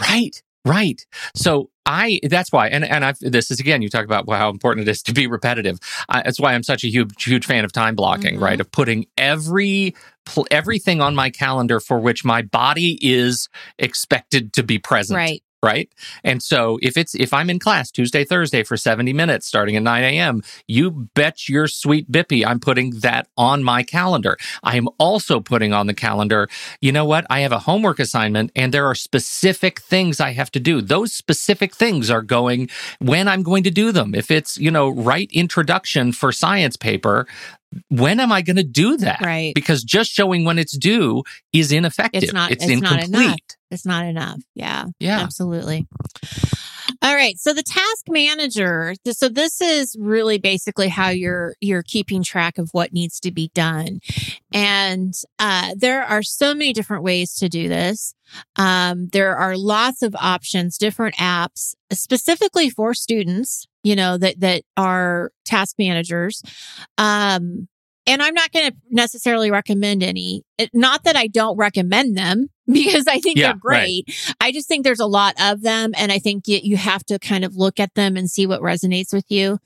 Right. 0.00 0.42
Right. 0.64 1.04
So 1.36 1.68
I, 1.84 2.20
that's 2.22 2.50
why, 2.50 2.68
and, 2.68 2.86
and 2.86 3.04
I've, 3.04 3.18
this 3.20 3.50
is 3.50 3.60
again, 3.60 3.82
you 3.82 3.90
talk 3.90 4.06
about 4.06 4.24
how 4.30 4.48
important 4.48 4.88
it 4.88 4.90
is 4.90 5.02
to 5.02 5.12
be 5.12 5.26
repetitive. 5.26 5.78
I, 6.08 6.22
that's 6.22 6.40
why 6.40 6.54
I'm 6.54 6.62
such 6.62 6.84
a 6.84 6.88
huge, 6.88 7.22
huge 7.22 7.44
fan 7.44 7.66
of 7.66 7.72
time 7.72 7.94
blocking, 7.94 8.36
Mhm. 8.36 8.40
right? 8.40 8.58
Of 8.58 8.72
putting 8.72 9.04
every, 9.18 9.94
pl- 10.24 10.46
everything 10.50 11.02
on 11.02 11.14
my 11.14 11.28
calendar 11.28 11.80
for 11.80 12.00
which 12.00 12.24
my 12.24 12.40
body 12.40 12.98
is 13.02 13.50
expected 13.78 14.54
to 14.54 14.62
be 14.62 14.78
present. 14.78 15.18
Right. 15.18 15.42
Right. 15.64 15.88
And 16.22 16.42
so 16.42 16.78
if 16.82 16.98
it's, 16.98 17.14
if 17.14 17.32
I'm 17.32 17.48
in 17.48 17.58
class 17.58 17.90
Tuesday, 17.90 18.22
Thursday 18.22 18.62
for 18.64 18.76
70 18.76 19.14
minutes 19.14 19.46
starting 19.46 19.76
at 19.76 19.82
9 19.82 20.04
a.m., 20.04 20.42
you 20.68 20.90
bet 21.14 21.48
your 21.48 21.68
sweet 21.68 22.12
bippy 22.12 22.44
I'm 22.46 22.60
putting 22.60 22.90
that 23.00 23.28
on 23.38 23.64
my 23.64 23.82
calendar. 23.82 24.36
I 24.62 24.76
am 24.76 24.88
also 24.98 25.40
putting 25.40 25.72
on 25.72 25.86
the 25.86 25.94
calendar 25.94 26.48
you 26.80 26.92
know 26.92 27.04
what? 27.04 27.26
I 27.30 27.40
have 27.40 27.52
a 27.52 27.60
homework 27.60 27.98
assignment 27.98 28.50
and 28.54 28.72
there 28.72 28.86
are 28.86 28.94
specific 28.94 29.80
things 29.80 30.20
I 30.20 30.32
have 30.32 30.50
to 30.52 30.60
do. 30.60 30.80
Those 30.80 31.12
specific 31.12 31.74
things 31.74 32.10
are 32.10 32.22
going 32.22 32.68
when 32.98 33.28
I'm 33.28 33.42
going 33.42 33.62
to 33.64 33.70
do 33.70 33.92
them. 33.92 34.14
If 34.14 34.30
it's, 34.30 34.58
you 34.58 34.70
know, 34.70 34.90
write 34.90 35.30
introduction 35.32 36.12
for 36.12 36.32
science 36.32 36.76
paper, 36.76 37.26
when 37.88 38.20
am 38.20 38.32
I 38.32 38.42
going 38.42 38.56
to 38.56 38.62
do 38.64 38.96
that? 38.98 39.20
Right. 39.20 39.54
Because 39.54 39.82
just 39.84 40.10
showing 40.10 40.44
when 40.44 40.58
it's 40.58 40.76
due 40.76 41.22
is 41.52 41.72
ineffective. 41.72 42.22
It's 42.24 42.32
not- 42.32 42.50
it's 42.50 42.64
it's 42.64 42.80
not 42.82 43.02
enough. 43.04 43.36
It's 43.70 43.86
not 43.86 44.04
enough. 44.06 44.40
Yeah. 44.54 44.86
Yeah. 45.00 45.20
Absolutely. 45.20 45.86
All 47.02 47.14
right. 47.14 47.38
So 47.38 47.52
the 47.52 47.62
task 47.62 48.04
manager. 48.08 48.94
So 49.10 49.28
this 49.28 49.60
is 49.60 49.96
really 49.98 50.38
basically 50.38 50.88
how 50.88 51.08
you're 51.08 51.54
you're 51.60 51.82
keeping 51.82 52.22
track 52.22 52.56
of 52.58 52.68
what 52.72 52.92
needs 52.92 53.20
to 53.20 53.30
be 53.32 53.50
done, 53.54 54.00
and 54.52 55.12
uh, 55.38 55.74
there 55.76 56.02
are 56.02 56.22
so 56.22 56.54
many 56.54 56.72
different 56.72 57.02
ways 57.02 57.34
to 57.36 57.48
do 57.48 57.68
this. 57.68 58.14
Um, 58.56 59.08
there 59.12 59.36
are 59.36 59.56
lots 59.56 60.02
of 60.02 60.14
options, 60.18 60.78
different 60.78 61.16
apps 61.16 61.74
specifically 61.92 62.70
for 62.70 62.94
students. 62.94 63.66
You 63.84 63.94
know 63.94 64.18
that 64.18 64.40
that 64.40 64.62
are 64.76 65.30
task 65.44 65.76
managers. 65.78 66.42
Um, 66.98 67.68
and 68.06 68.22
I'm 68.22 68.34
not 68.34 68.52
going 68.52 68.70
to 68.70 68.76
necessarily 68.90 69.50
recommend 69.50 70.02
any. 70.02 70.42
It- 70.58 70.68
Not 70.74 71.04
that 71.04 71.16
I 71.16 71.26
don't 71.26 71.56
recommend 71.56 72.16
them 72.18 72.48
because 72.66 73.06
I 73.06 73.18
think 73.18 73.38
Yeah, 73.38 73.52
they're 73.52 73.58
great. 73.58 74.04
I 74.40 74.52
just 74.52 74.68
think 74.68 74.84
there's 74.84 75.00
a 75.00 75.06
lot 75.06 75.34
of 75.40 75.62
them, 75.62 75.92
and 75.96 76.12
I 76.12 76.18
think 76.18 76.46
you, 76.46 76.58
you 76.62 76.76
have 76.76 77.02
to 77.06 77.18
kind 77.18 77.44
of 77.46 77.56
look 77.56 77.80
at 77.80 77.94
them 77.94 78.16
and 78.16 78.30
see 78.30 78.46
what 78.46 78.60
resonates 78.60 79.12
with 79.12 79.24
you. 79.30 79.58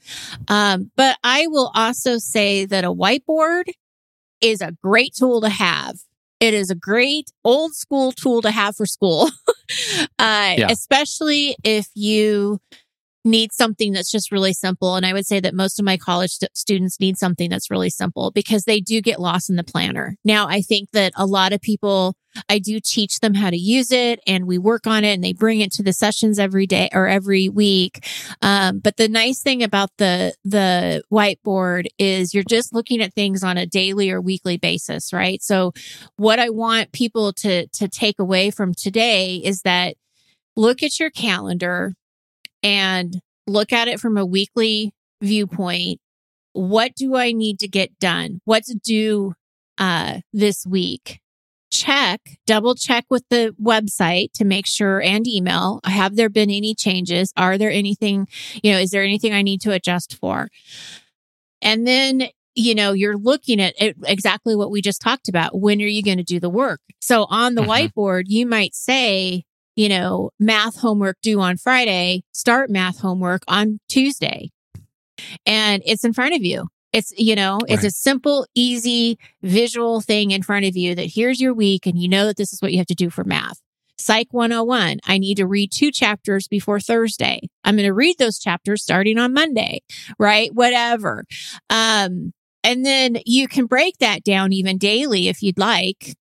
Um, 0.46 0.92
but 0.96 1.16
I 1.24 1.46
will 1.48 1.72
also 1.74 2.18
say 2.18 2.64
that 2.66 2.85
a 2.85 2.92
whiteboard 2.94 3.64
is 4.40 4.61
a 4.61 4.70
great 4.85 5.14
tool 5.16 5.40
to 5.40 5.48
have. 5.48 5.96
It 6.38 6.54
is 6.54 6.70
a 6.70 6.76
great 6.76 7.33
old 7.44 7.74
school 7.74 8.12
tool 8.12 8.40
to 8.42 8.52
have 8.52 8.76
for 8.76 8.87
school, 8.87 9.31
uh, 10.18 10.54
Yeah. 10.57 10.68
especially 10.70 11.57
if 11.64 11.88
you 11.94 12.61
need 13.28 13.52
something 13.52 13.92
that's 13.92 14.10
just 14.10 14.32
really 14.32 14.52
simple. 14.52 14.96
And 14.96 15.06
I 15.06 15.12
would 15.12 15.26
say 15.26 15.38
that 15.40 15.54
most 15.54 15.78
of 15.78 15.84
my 15.84 15.96
college 15.96 16.32
st- 16.32 16.56
students 16.56 16.98
need 16.98 17.16
something 17.16 17.48
that's 17.48 17.70
really 17.70 17.90
simple 17.90 18.30
because 18.30 18.64
they 18.64 18.80
do 18.80 19.00
get 19.00 19.20
lost 19.20 19.50
in 19.50 19.56
the 19.56 19.64
planner. 19.64 20.16
Now, 20.24 20.48
I 20.48 20.62
think 20.62 20.90
that 20.92 21.12
a 21.16 21.26
lot 21.26 21.52
of 21.52 21.60
people, 21.60 22.16
I 22.48 22.58
do 22.58 22.80
teach 22.80 23.20
them 23.20 23.34
how 23.34 23.50
to 23.50 23.56
use 23.56 23.92
it 23.92 24.20
and 24.26 24.46
we 24.46 24.58
work 24.58 24.86
on 24.86 25.04
it 25.04 25.14
and 25.14 25.22
they 25.22 25.32
bring 25.32 25.60
it 25.60 25.72
to 25.72 25.82
the 25.82 25.92
sessions 25.92 26.38
every 26.38 26.66
day 26.66 26.88
or 26.92 27.06
every 27.06 27.48
week. 27.48 28.06
Um, 28.42 28.80
but 28.80 28.96
the 28.96 29.08
nice 29.08 29.42
thing 29.42 29.62
about 29.62 29.90
the, 29.98 30.34
the 30.44 31.02
whiteboard 31.12 31.86
is 31.98 32.34
you're 32.34 32.44
just 32.44 32.74
looking 32.74 33.00
at 33.00 33.14
things 33.14 33.44
on 33.44 33.56
a 33.56 33.66
daily 33.66 34.10
or 34.10 34.20
weekly 34.20 34.56
basis, 34.56 35.12
right? 35.12 35.42
So 35.42 35.72
what 36.16 36.38
I 36.38 36.50
want 36.50 36.92
people 36.92 37.32
to, 37.34 37.66
to 37.68 37.88
take 37.88 38.18
away 38.18 38.50
from 38.50 38.74
today 38.74 39.36
is 39.36 39.62
that 39.62 39.96
look 40.56 40.82
at 40.82 40.98
your 40.98 41.10
calendar 41.10 41.94
and 42.62 43.20
look 43.46 43.72
at 43.72 43.88
it 43.88 44.00
from 44.00 44.16
a 44.16 44.26
weekly 44.26 44.92
viewpoint. 45.22 46.00
What 46.52 46.94
do 46.94 47.16
I 47.16 47.32
need 47.32 47.58
to 47.60 47.68
get 47.68 47.98
done? 47.98 48.40
What's 48.44 48.74
due 48.74 49.34
uh, 49.78 50.20
this 50.32 50.66
week? 50.66 51.20
Check, 51.70 52.38
double 52.46 52.74
check 52.74 53.04
with 53.10 53.24
the 53.28 53.54
website 53.62 54.32
to 54.34 54.44
make 54.44 54.66
sure 54.66 55.02
and 55.02 55.26
email. 55.28 55.80
Have 55.84 56.16
there 56.16 56.30
been 56.30 56.50
any 56.50 56.74
changes? 56.74 57.32
Are 57.36 57.58
there 57.58 57.70
anything, 57.70 58.26
you 58.62 58.72
know, 58.72 58.78
is 58.78 58.90
there 58.90 59.02
anything 59.04 59.34
I 59.34 59.42
need 59.42 59.60
to 59.62 59.72
adjust 59.72 60.16
for? 60.18 60.48
And 61.60 61.86
then, 61.86 62.28
you 62.54 62.74
know, 62.74 62.92
you're 62.92 63.18
looking 63.18 63.60
at 63.60 63.74
it, 63.78 63.96
exactly 64.06 64.56
what 64.56 64.70
we 64.70 64.80
just 64.80 65.00
talked 65.02 65.28
about. 65.28 65.60
When 65.60 65.80
are 65.82 65.86
you 65.86 66.02
going 66.02 66.16
to 66.16 66.24
do 66.24 66.40
the 66.40 66.48
work? 66.50 66.80
So 67.00 67.26
on 67.28 67.54
the 67.54 67.62
Mhm. 67.62 67.92
whiteboard, 67.92 68.24
you 68.28 68.46
might 68.46 68.74
say, 68.74 69.44
you 69.78 69.88
know, 69.88 70.30
math 70.40 70.80
homework 70.80 71.16
due 71.22 71.40
on 71.40 71.56
Friday, 71.56 72.24
start 72.32 72.68
math 72.68 72.98
homework 72.98 73.42
on 73.46 73.78
Tuesday. 73.88 74.50
And 75.46 75.84
it's 75.86 76.04
in 76.04 76.12
front 76.12 76.34
of 76.34 76.42
you. 76.42 76.66
It's, 76.92 77.12
you 77.16 77.36
know, 77.36 77.58
it's 77.68 77.84
Right. 77.84 77.92
a 77.92 77.92
simple, 77.92 78.44
easy 78.56 79.18
visual 79.40 80.00
thing 80.00 80.32
in 80.32 80.42
front 80.42 80.66
of 80.66 80.76
you 80.76 80.96
that 80.96 81.12
here's 81.14 81.40
your 81.40 81.54
week 81.54 81.86
and 81.86 81.96
you 81.96 82.08
know 82.08 82.26
that 82.26 82.36
this 82.36 82.52
is 82.52 82.60
what 82.60 82.72
you 82.72 82.78
have 82.78 82.88
to 82.88 82.94
do 82.96 83.08
for 83.08 83.22
math. 83.22 83.60
Psych 83.96 84.26
101. 84.32 84.98
I 85.06 85.16
need 85.18 85.36
to 85.36 85.46
read 85.46 85.70
two 85.70 85.92
chapters 85.92 86.48
before 86.48 86.80
Thursday. 86.80 87.42
I'm 87.62 87.76
going 87.76 87.86
to 87.86 87.94
read 87.94 88.16
those 88.18 88.40
chapters 88.40 88.82
starting 88.82 89.16
on 89.16 89.32
Monday, 89.32 89.82
right? 90.18 90.52
Whatever. 90.52 91.24
Um, 91.70 92.32
and 92.64 92.84
then 92.84 93.18
you 93.24 93.46
can 93.46 93.66
break 93.66 93.98
that 93.98 94.24
down 94.24 94.52
even 94.52 94.76
daily 94.76 95.28
if 95.28 95.40
you'd 95.40 95.58
like. 95.58 96.16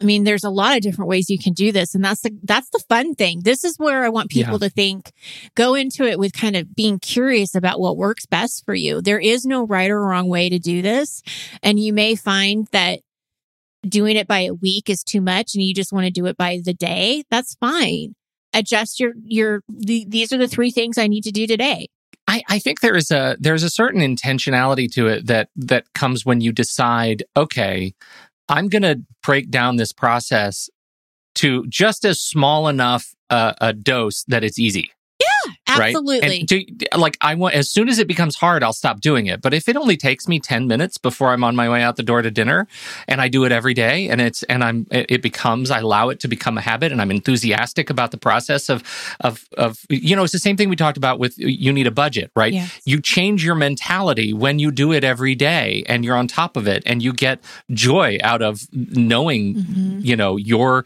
I 0.00 0.04
mean, 0.04 0.24
there's 0.24 0.44
a 0.44 0.50
lot 0.50 0.76
of 0.76 0.82
different 0.82 1.08
ways 1.08 1.28
you 1.28 1.38
can 1.38 1.52
do 1.52 1.70
this. 1.70 1.94
And 1.94 2.04
that's 2.04 2.22
the, 2.22 2.36
that's 2.42 2.70
the 2.70 2.82
fun 2.88 3.14
thing. 3.14 3.40
This 3.44 3.62
is 3.62 3.76
where 3.78 4.04
I 4.04 4.08
want 4.08 4.30
people 4.30 4.58
to 4.58 4.70
think, 4.70 5.12
go 5.54 5.74
into 5.74 6.04
it 6.04 6.18
with 6.18 6.32
kind 6.32 6.56
of 6.56 6.74
being 6.74 6.98
curious 6.98 7.54
about 7.54 7.78
what 7.78 7.96
works 7.96 8.24
best 8.24 8.64
for 8.64 8.74
you. 8.74 9.02
There 9.02 9.20
is 9.20 9.44
no 9.44 9.66
right 9.66 9.90
or 9.90 10.00
wrong 10.02 10.28
way 10.28 10.48
to 10.48 10.58
do 10.58 10.80
this. 10.80 11.22
And 11.62 11.78
you 11.78 11.92
may 11.92 12.14
find 12.14 12.66
that 12.72 13.00
doing 13.86 14.16
it 14.16 14.26
by 14.26 14.40
a 14.40 14.54
week 14.54 14.88
is 14.88 15.02
too 15.02 15.20
much 15.20 15.54
and 15.54 15.62
you 15.62 15.74
just 15.74 15.92
want 15.92 16.06
to 16.06 16.10
do 16.10 16.26
it 16.26 16.36
by 16.36 16.60
the 16.64 16.74
day. 16.74 17.24
That's 17.30 17.54
fine. 17.56 18.14
Adjust 18.54 18.98
your, 18.98 19.12
your, 19.24 19.62
the, 19.68 20.06
these 20.08 20.32
are 20.32 20.38
the 20.38 20.48
three 20.48 20.70
things 20.70 20.98
I 20.98 21.06
need 21.06 21.22
to 21.24 21.32
do 21.32 21.46
today. 21.46 21.88
I, 22.28 22.42
I 22.48 22.58
think 22.60 22.80
there 22.80 22.96
is 22.96 23.10
a 23.10 23.36
there's 23.40 23.64
a 23.64 23.68
certain 23.68 24.00
intentionality 24.00 24.90
to 24.92 25.08
it 25.08 25.26
that 25.26 25.48
that 25.56 25.92
comes 25.92 26.24
when 26.24 26.40
you 26.40 26.52
decide, 26.52 27.24
okay, 27.36 27.94
I'm 28.52 28.68
going 28.68 28.82
to 28.82 29.00
break 29.22 29.50
down 29.50 29.76
this 29.76 29.94
process 29.94 30.68
to 31.36 31.66
just 31.68 32.04
as 32.04 32.20
small 32.20 32.68
enough 32.68 33.14
uh, 33.30 33.54
a 33.62 33.72
dose 33.72 34.24
that 34.24 34.44
it's 34.44 34.58
easy. 34.58 34.90
Absolutely. 35.66 36.20
Right? 36.20 36.40
And 36.40 36.46
do, 36.48 36.62
like 36.96 37.16
I 37.20 37.34
want 37.34 37.54
as 37.54 37.70
soon 37.70 37.88
as 37.88 37.98
it 37.98 38.06
becomes 38.06 38.36
hard, 38.36 38.62
I'll 38.62 38.72
stop 38.72 39.00
doing 39.00 39.26
it. 39.26 39.40
But 39.40 39.54
if 39.54 39.68
it 39.68 39.76
only 39.76 39.96
takes 39.96 40.28
me 40.28 40.38
10 40.38 40.66
minutes 40.66 40.98
before 40.98 41.30
I'm 41.32 41.44
on 41.44 41.56
my 41.56 41.68
way 41.68 41.82
out 41.82 41.96
the 41.96 42.02
door 42.02 42.20
to 42.22 42.30
dinner 42.30 42.66
and 43.08 43.20
I 43.20 43.28
do 43.28 43.44
it 43.44 43.52
every 43.52 43.74
day 43.74 44.08
and 44.08 44.20
it's 44.20 44.42
and 44.44 44.62
I'm 44.62 44.86
it 44.90 45.22
becomes 45.22 45.70
I 45.70 45.78
allow 45.80 46.10
it 46.10 46.20
to 46.20 46.28
become 46.28 46.58
a 46.58 46.60
habit 46.60 46.92
and 46.92 47.00
I'm 47.00 47.10
enthusiastic 47.10 47.88
about 47.90 48.10
the 48.10 48.18
process 48.18 48.68
of 48.68 48.82
of 49.20 49.48
of 49.56 49.78
you 49.88 50.14
know, 50.14 50.24
it's 50.24 50.32
the 50.32 50.38
same 50.38 50.56
thing 50.56 50.68
we 50.68 50.76
talked 50.76 50.98
about 50.98 51.18
with 51.18 51.34
you 51.38 51.72
need 51.72 51.86
a 51.86 51.90
budget, 51.90 52.30
right? 52.36 52.52
Yes. 52.52 52.80
You 52.84 53.00
change 53.00 53.44
your 53.44 53.54
mentality 53.54 54.32
when 54.34 54.58
you 54.58 54.70
do 54.70 54.92
it 54.92 55.04
every 55.04 55.34
day 55.34 55.82
and 55.86 56.04
you're 56.04 56.16
on 56.16 56.26
top 56.28 56.56
of 56.56 56.66
it 56.68 56.82
and 56.86 57.02
you 57.02 57.12
get 57.12 57.42
joy 57.70 58.18
out 58.22 58.42
of 58.42 58.62
knowing, 58.72 59.54
Mhm. 59.54 60.04
you 60.04 60.16
know, 60.16 60.36
your 60.36 60.84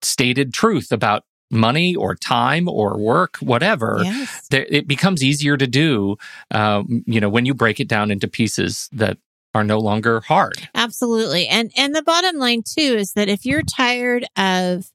stated 0.00 0.54
truth 0.54 0.92
about 0.92 1.24
money 1.52 1.94
or 1.94 2.14
time 2.14 2.68
or 2.68 2.98
work, 2.98 3.36
whatever 3.36 4.00
Yes. 4.02 4.48
there, 4.50 4.66
it 4.68 4.88
becomes 4.88 5.22
easier 5.22 5.56
to 5.56 5.66
do, 5.66 6.16
um, 6.50 7.04
you 7.06 7.20
know, 7.20 7.28
when 7.28 7.44
you 7.46 7.54
break 7.54 7.78
it 7.78 7.88
down 7.88 8.10
into 8.10 8.26
pieces 8.26 8.88
that 8.92 9.18
are 9.54 9.62
no 9.64 9.78
longer 9.78 10.20
hard. 10.20 10.68
Absolutely. 10.74 11.46
And 11.46 11.70
and 11.76 11.94
the 11.94 12.02
bottom 12.02 12.36
line 12.36 12.62
too 12.66 12.96
is 12.96 13.12
that 13.12 13.28
if 13.28 13.44
you're 13.44 13.62
tired 13.62 14.24
of 14.36 14.86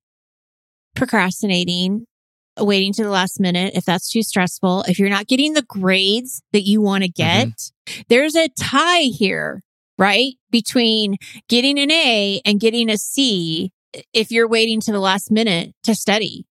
procrastinating, 0.96 2.06
waiting 2.60 2.92
to 2.94 3.04
the 3.04 3.10
last 3.10 3.40
minute, 3.40 3.76
if 3.76 3.86
that's 3.86 4.10
too 4.10 4.24
stressful, 4.24 4.84
if 4.88 4.98
you're 4.98 5.10
not 5.10 5.28
getting 5.28 5.54
the 5.54 5.62
grades 5.62 6.42
that 6.54 6.62
you 6.62 6.82
want 6.82 7.04
to 7.04 7.10
get, 7.10 7.50
there's 8.10 8.36
a 8.36 8.50
tie 8.60 9.02
here, 9.04 9.62
right? 10.00 10.34
Between 10.50 11.18
getting 11.48 11.78
an 11.78 11.92
A 11.92 12.42
and 12.46 12.60
getting 12.60 12.90
a 12.90 12.98
C 12.98 13.72
if 14.14 14.32
you're 14.32 14.48
waiting 14.48 14.80
to 14.82 14.92
the 14.92 15.00
last 15.00 15.32
minute 15.32 15.74
to 15.84 15.96
study 15.96 16.46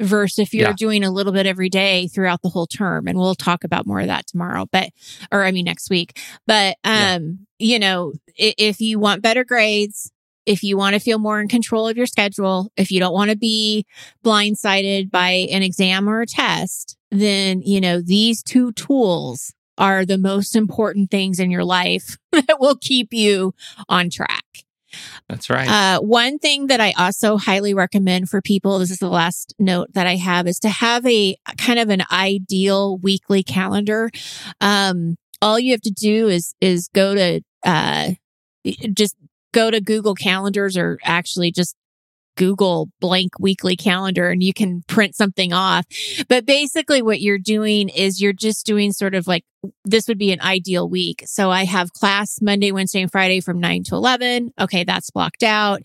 versus 0.00 0.38
if 0.38 0.54
you're 0.54 0.68
Yeah. 0.68 0.74
doing 0.76 1.04
a 1.04 1.10
little 1.10 1.32
bit 1.32 1.46
every 1.46 1.68
day 1.68 2.08
throughout 2.08 2.40
the 2.42 2.48
whole 2.48 2.66
term 2.66 3.06
and 3.06 3.18
we'll 3.18 3.34
talk 3.34 3.64
about 3.64 3.86
more 3.86 4.00
of 4.00 4.06
that 4.06 4.26
tomorrow 4.26 4.66
but 4.72 4.88
or 5.30 5.44
i 5.44 5.50
mean 5.52 5.66
next 5.66 5.90
week 5.90 6.18
but 6.46 6.76
Yeah. 6.84 7.14
um 7.16 7.40
you 7.58 7.78
know 7.78 8.12
i- 8.40 8.54
if 8.56 8.80
you 8.80 8.98
want 8.98 9.20
better 9.22 9.44
grades 9.44 10.10
if 10.46 10.62
you 10.62 10.78
want 10.78 10.94
to 10.94 11.00
feel 11.00 11.18
more 11.18 11.38
in 11.38 11.48
control 11.48 11.86
of 11.86 11.98
your 11.98 12.06
schedule 12.06 12.72
if 12.78 12.90
you 12.90 12.98
don't 12.98 13.12
want 13.12 13.30
to 13.30 13.36
be 13.36 13.84
blindsided 14.24 15.10
by 15.10 15.28
an 15.50 15.62
exam 15.62 16.08
or 16.08 16.22
a 16.22 16.26
test 16.26 16.96
then 17.10 17.60
you 17.62 17.80
know 17.80 18.00
these 18.00 18.42
two 18.42 18.72
tools 18.72 19.52
are 19.76 20.06
the 20.06 20.18
most 20.18 20.56
important 20.56 21.10
things 21.10 21.38
in 21.38 21.50
your 21.50 21.64
life 21.64 22.16
that 22.32 22.56
will 22.58 22.76
keep 22.76 23.12
you 23.12 23.52
on 23.88 24.08
track 24.08 24.64
That's 25.28 25.50
right. 25.50 25.68
uh, 25.68 26.00
one 26.00 26.38
thing 26.38 26.68
that 26.68 26.80
I 26.80 26.92
also 26.98 27.36
highly 27.36 27.74
recommend 27.74 28.28
for 28.28 28.40
people, 28.40 28.78
this 28.78 28.90
is 28.90 28.98
the 28.98 29.08
last 29.08 29.54
note 29.58 29.92
that 29.94 30.06
I 30.06 30.16
have, 30.16 30.46
is 30.46 30.58
to 30.60 30.68
have 30.68 31.06
a 31.06 31.36
kind 31.58 31.78
of 31.78 31.88
an 31.88 32.02
ideal 32.10 32.98
weekly 32.98 33.42
calendar. 33.42 34.10
Um, 34.60 35.16
all 35.42 35.58
you 35.58 35.72
have 35.72 35.80
to 35.82 35.90
do 35.90 36.28
is 36.28 36.54
is 36.60 36.88
go 36.88 37.14
to 37.14 37.40
uh, 37.64 38.10
just 38.92 39.16
go 39.52 39.70
to 39.70 39.80
Google 39.80 40.14
Calendars 40.14 40.76
or 40.76 40.98
actually 41.04 41.50
just 41.50 41.76
Google 42.40 42.88
blank 43.00 43.32
weekly 43.38 43.76
calendar 43.76 44.30
and 44.30 44.42
you 44.42 44.54
can 44.54 44.82
print 44.88 45.14
something 45.14 45.52
off. 45.52 45.84
But 46.26 46.46
basically 46.46 47.02
what 47.02 47.20
you're 47.20 47.36
doing 47.36 47.90
is 47.90 48.22
you're 48.22 48.32
just 48.32 48.64
doing 48.64 48.92
sort 48.92 49.14
of 49.14 49.26
like 49.26 49.44
this 49.84 50.08
would 50.08 50.16
be 50.16 50.32
an 50.32 50.40
ideal 50.40 50.88
week. 50.88 51.22
So 51.26 51.50
I 51.50 51.66
have 51.66 51.92
class 51.92 52.38
Monday, 52.40 52.72
Wednesday, 52.72 53.02
and 53.02 53.12
Friday 53.12 53.42
from 53.42 53.60
9 53.60 53.82
to 53.84 53.94
11. 53.94 54.54
Okay, 54.58 54.84
that's 54.84 55.10
blocked 55.10 55.42
out. 55.42 55.82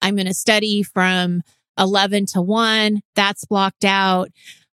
I'm 0.00 0.14
going 0.14 0.28
to 0.28 0.34
study 0.34 0.84
from 0.84 1.42
11 1.76 2.26
to 2.34 2.40
1. 2.40 3.00
That's 3.16 3.44
blocked 3.44 3.84
out. 3.84 4.28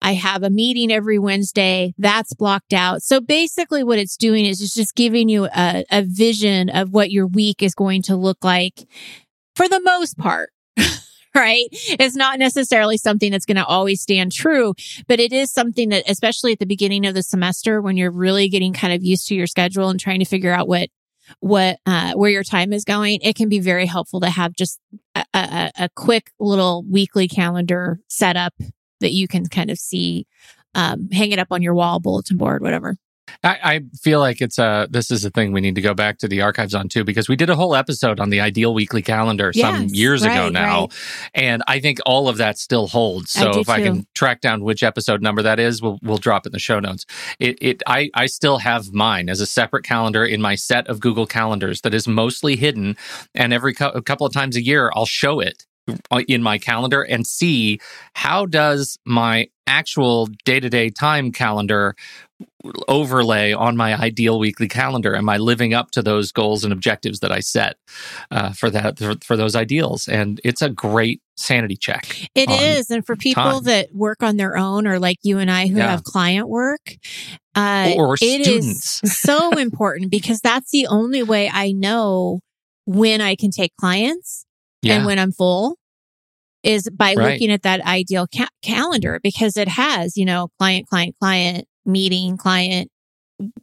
I 0.01 0.15
have 0.15 0.45
a 0.45 0.51
meeting 0.51 0.93
every 0.93 1.19
Wednesday. 1.19 1.93
That's 1.99 2.35
blocked 2.35 2.73
out. 2.73 3.03
So 3.03 3.21
basically 3.21 3.83
what 3.83 3.99
it's 3.99 4.17
doing 4.17 4.45
is 4.45 4.63
it's 4.63 4.75
just 4.75 4.95
giving 4.95 5.29
you 5.29 5.47
a, 5.47 5.85
a 5.91 6.03
vision 6.03 6.69
of 6.69 6.93
what 6.93 7.11
your 7.11 7.27
week 7.27 7.65
is 7.65 7.75
going 7.75 8.03
to 8.03 8.15
look 8.15 8.45
like 8.45 8.87
for 9.57 9.67
the 9.69 9.81
most 9.81 10.17
part. 10.17 10.51
Right. 11.47 11.69
It's 11.71 12.17
not 12.17 12.39
necessarily 12.39 12.97
something 12.97 13.31
that's 13.31 13.45
going 13.45 13.59
to 13.59 13.65
always 13.65 14.01
stand 14.01 14.33
true, 14.33 14.73
but 15.07 15.21
it 15.21 15.35
is 15.35 15.53
something 15.53 15.91
that, 15.91 16.09
especially 16.09 16.53
at 16.53 16.61
the 16.61 16.67
beginning 16.67 17.05
of 17.05 17.15
the 17.15 17.23
semester, 17.23 17.83
when 17.83 17.99
you're 17.99 18.11
really 18.11 18.49
getting 18.49 18.73
kind 18.73 18.95
of 18.95 19.05
used 19.05 19.29
to 19.29 19.35
your 19.35 19.47
schedule 19.47 19.91
and 19.91 20.01
trying 20.01 20.21
to 20.21 20.25
figure 20.25 20.51
out 20.51 20.67
what, 20.67 20.89
what, 21.41 21.79
uh, 21.85 22.15
where 22.15 22.31
your 22.31 22.43
time 22.43 22.73
is 22.73 22.85
going, 22.85 23.21
it 23.23 23.37
can 23.37 23.51
be 23.51 23.61
very 23.61 23.85
helpful 23.85 24.21
to 24.21 24.31
have 24.31 24.55
just 24.55 24.81
a, 25.15 25.25
a, 25.35 25.73
a 25.79 25.89
quick 25.95 26.31
little 26.41 26.83
weekly 26.91 27.29
calendar 27.29 28.01
set 28.09 28.37
up 28.37 28.55
that 29.01 29.13
you 29.13 29.29
can 29.29 29.45
kind 29.45 29.71
of 29.71 29.77
see, 29.77 30.27
um, 30.75 31.11
hang 31.13 31.33
it 31.33 31.39
up 31.39 31.49
on 31.51 31.61
your 31.61 31.75
wall, 31.75 32.01
bulletin 32.01 32.39
board, 32.39 32.63
whatever. 32.63 32.97
I, 33.43 33.59
I 33.63 33.81
feel 34.01 34.21
like 34.21 34.41
it's 34.41 34.59
a 34.59 34.87
this 34.91 35.11
is 35.11 35.25
a 35.25 35.31
thing 35.31 35.53
we 35.53 35.61
need 35.61 35.75
to 35.75 35.81
go 35.81 35.95
back 35.95 36.19
to 36.19 36.29
the 36.29 36.43
archives 36.43 36.75
on 36.75 36.89
too 36.89 37.05
because 37.05 37.29
we 37.29 37.37
did 37.37 37.51
a 37.51 37.57
whole 37.57 37.75
episode 37.75 38.21
on 38.21 38.31
the 38.31 38.41
ideal 38.41 38.75
weekly 38.75 39.03
calendar 39.03 39.53
some 39.53 39.83
Yes, 39.83 39.93
years 39.93 40.23
ago 40.23 40.49
now, 40.49 40.81
right. 40.83 40.93
and 41.35 41.63
I 41.67 41.81
think 41.81 41.99
all 42.07 42.29
of 42.29 42.37
that 42.39 42.59
still 42.59 42.87
holds. 42.87 43.31
So 43.31 43.53
do 43.53 43.61
if 43.61 43.69
I 43.69 43.81
can 43.81 44.07
track 44.15 44.41
down 44.41 44.63
which 44.65 44.83
episode 44.83 45.23
number 45.23 45.43
that 45.43 45.59
is, 45.61 45.83
we'll 45.83 45.99
we'll 46.03 46.19
drop 46.19 46.47
it 46.47 46.51
in 46.51 46.53
the 46.53 46.59
show 46.59 46.81
notes. 46.81 47.05
It 47.39 47.59
it 47.61 47.83
I 47.87 48.11
I 48.15 48.27
still 48.27 48.59
have 48.59 48.93
mine 48.93 49.29
as 49.29 49.41
a 49.41 49.47
separate 49.47 49.85
calendar 49.85 50.25
in 50.25 50.41
my 50.41 50.55
set 50.55 50.87
of 50.89 51.01
Google 51.01 51.27
calendars 51.27 51.81
that 51.83 51.95
is 51.95 52.07
mostly 52.09 52.57
hidden, 52.57 52.97
and 53.35 53.53
every 53.53 53.75
a 53.81 54.03
couple 54.03 54.27
of 54.27 54.33
times 54.33 54.57
a 54.57 54.63
year 54.63 54.91
I'll 54.95 55.07
show 55.07 55.41
it 55.41 55.67
uh, 56.11 56.23
in 56.29 56.43
my 56.43 56.59
calendar 56.59 57.03
and 57.03 57.27
see 57.27 57.81
how 58.15 58.47
does 58.47 58.99
my 59.05 59.49
actual 59.69 60.27
day-to-day 60.45 60.91
time 60.91 61.33
calendar 61.33 61.95
overlay 62.89 63.53
on 63.53 63.77
my 63.77 63.95
ideal 63.99 64.39
weekly 64.39 64.69
calendar 64.69 65.15
am 65.17 65.29
i 65.29 65.37
living 65.39 65.73
up 65.73 65.91
to 65.91 66.03
those 66.03 66.33
goals 66.33 66.65
and 66.65 66.73
objectives 66.73 67.21
that 67.21 67.33
i 67.33 67.41
set 67.41 67.77
uh, 68.31 68.53
for 68.53 68.69
that 68.69 68.99
for, 68.99 69.15
for 69.25 69.37
those 69.37 69.57
ideals 69.57 70.07
and 70.09 70.41
it's 70.45 70.61
a 70.61 70.69
great 70.69 71.23
sanity 71.39 71.77
check 71.77 72.07
It 72.35 72.51
is, 72.51 72.91
And 72.91 73.05
for 73.07 73.15
people 73.17 73.43
time. 73.43 73.65
that 73.65 73.95
work 73.95 74.23
on 74.23 74.37
their 74.37 74.57
own 74.57 74.87
or 74.87 74.99
like 74.99 75.19
you 75.23 75.39
and 75.39 75.51
I 75.51 75.67
who 75.69 75.77
Yeah. 75.77 75.91
have 75.91 76.03
client 76.03 76.49
work, 76.49 76.81
uh, 77.55 77.93
Or 77.97 78.15
it 78.15 78.41
is 78.41 79.01
so 79.05 79.57
important 79.59 80.11
because 80.11 80.41
that's 80.41 80.71
the 80.71 80.87
only 80.87 81.23
way 81.23 81.51
I 81.53 81.73
know 81.73 82.41
when 82.87 83.21
I 83.21 83.35
can 83.37 83.51
take 83.51 83.73
clients 83.79 84.45
yeah 84.83 84.97
and 84.97 85.07
when 85.07 85.19
I'm 85.19 85.33
full 85.33 85.77
is 86.63 86.89
by 86.91 87.15
Right. 87.15 87.33
looking 87.35 87.51
at 87.53 87.63
that 87.63 87.81
ideal 87.83 88.27
ca- 88.35 88.49
calendar 88.63 89.21
because 89.23 89.57
it 89.57 89.69
has, 89.69 90.17
you 90.17 90.25
know, 90.25 90.49
client, 90.59 90.87
client, 90.89 91.15
client, 91.21 91.67
meeting, 91.87 92.37
client, 92.37 92.91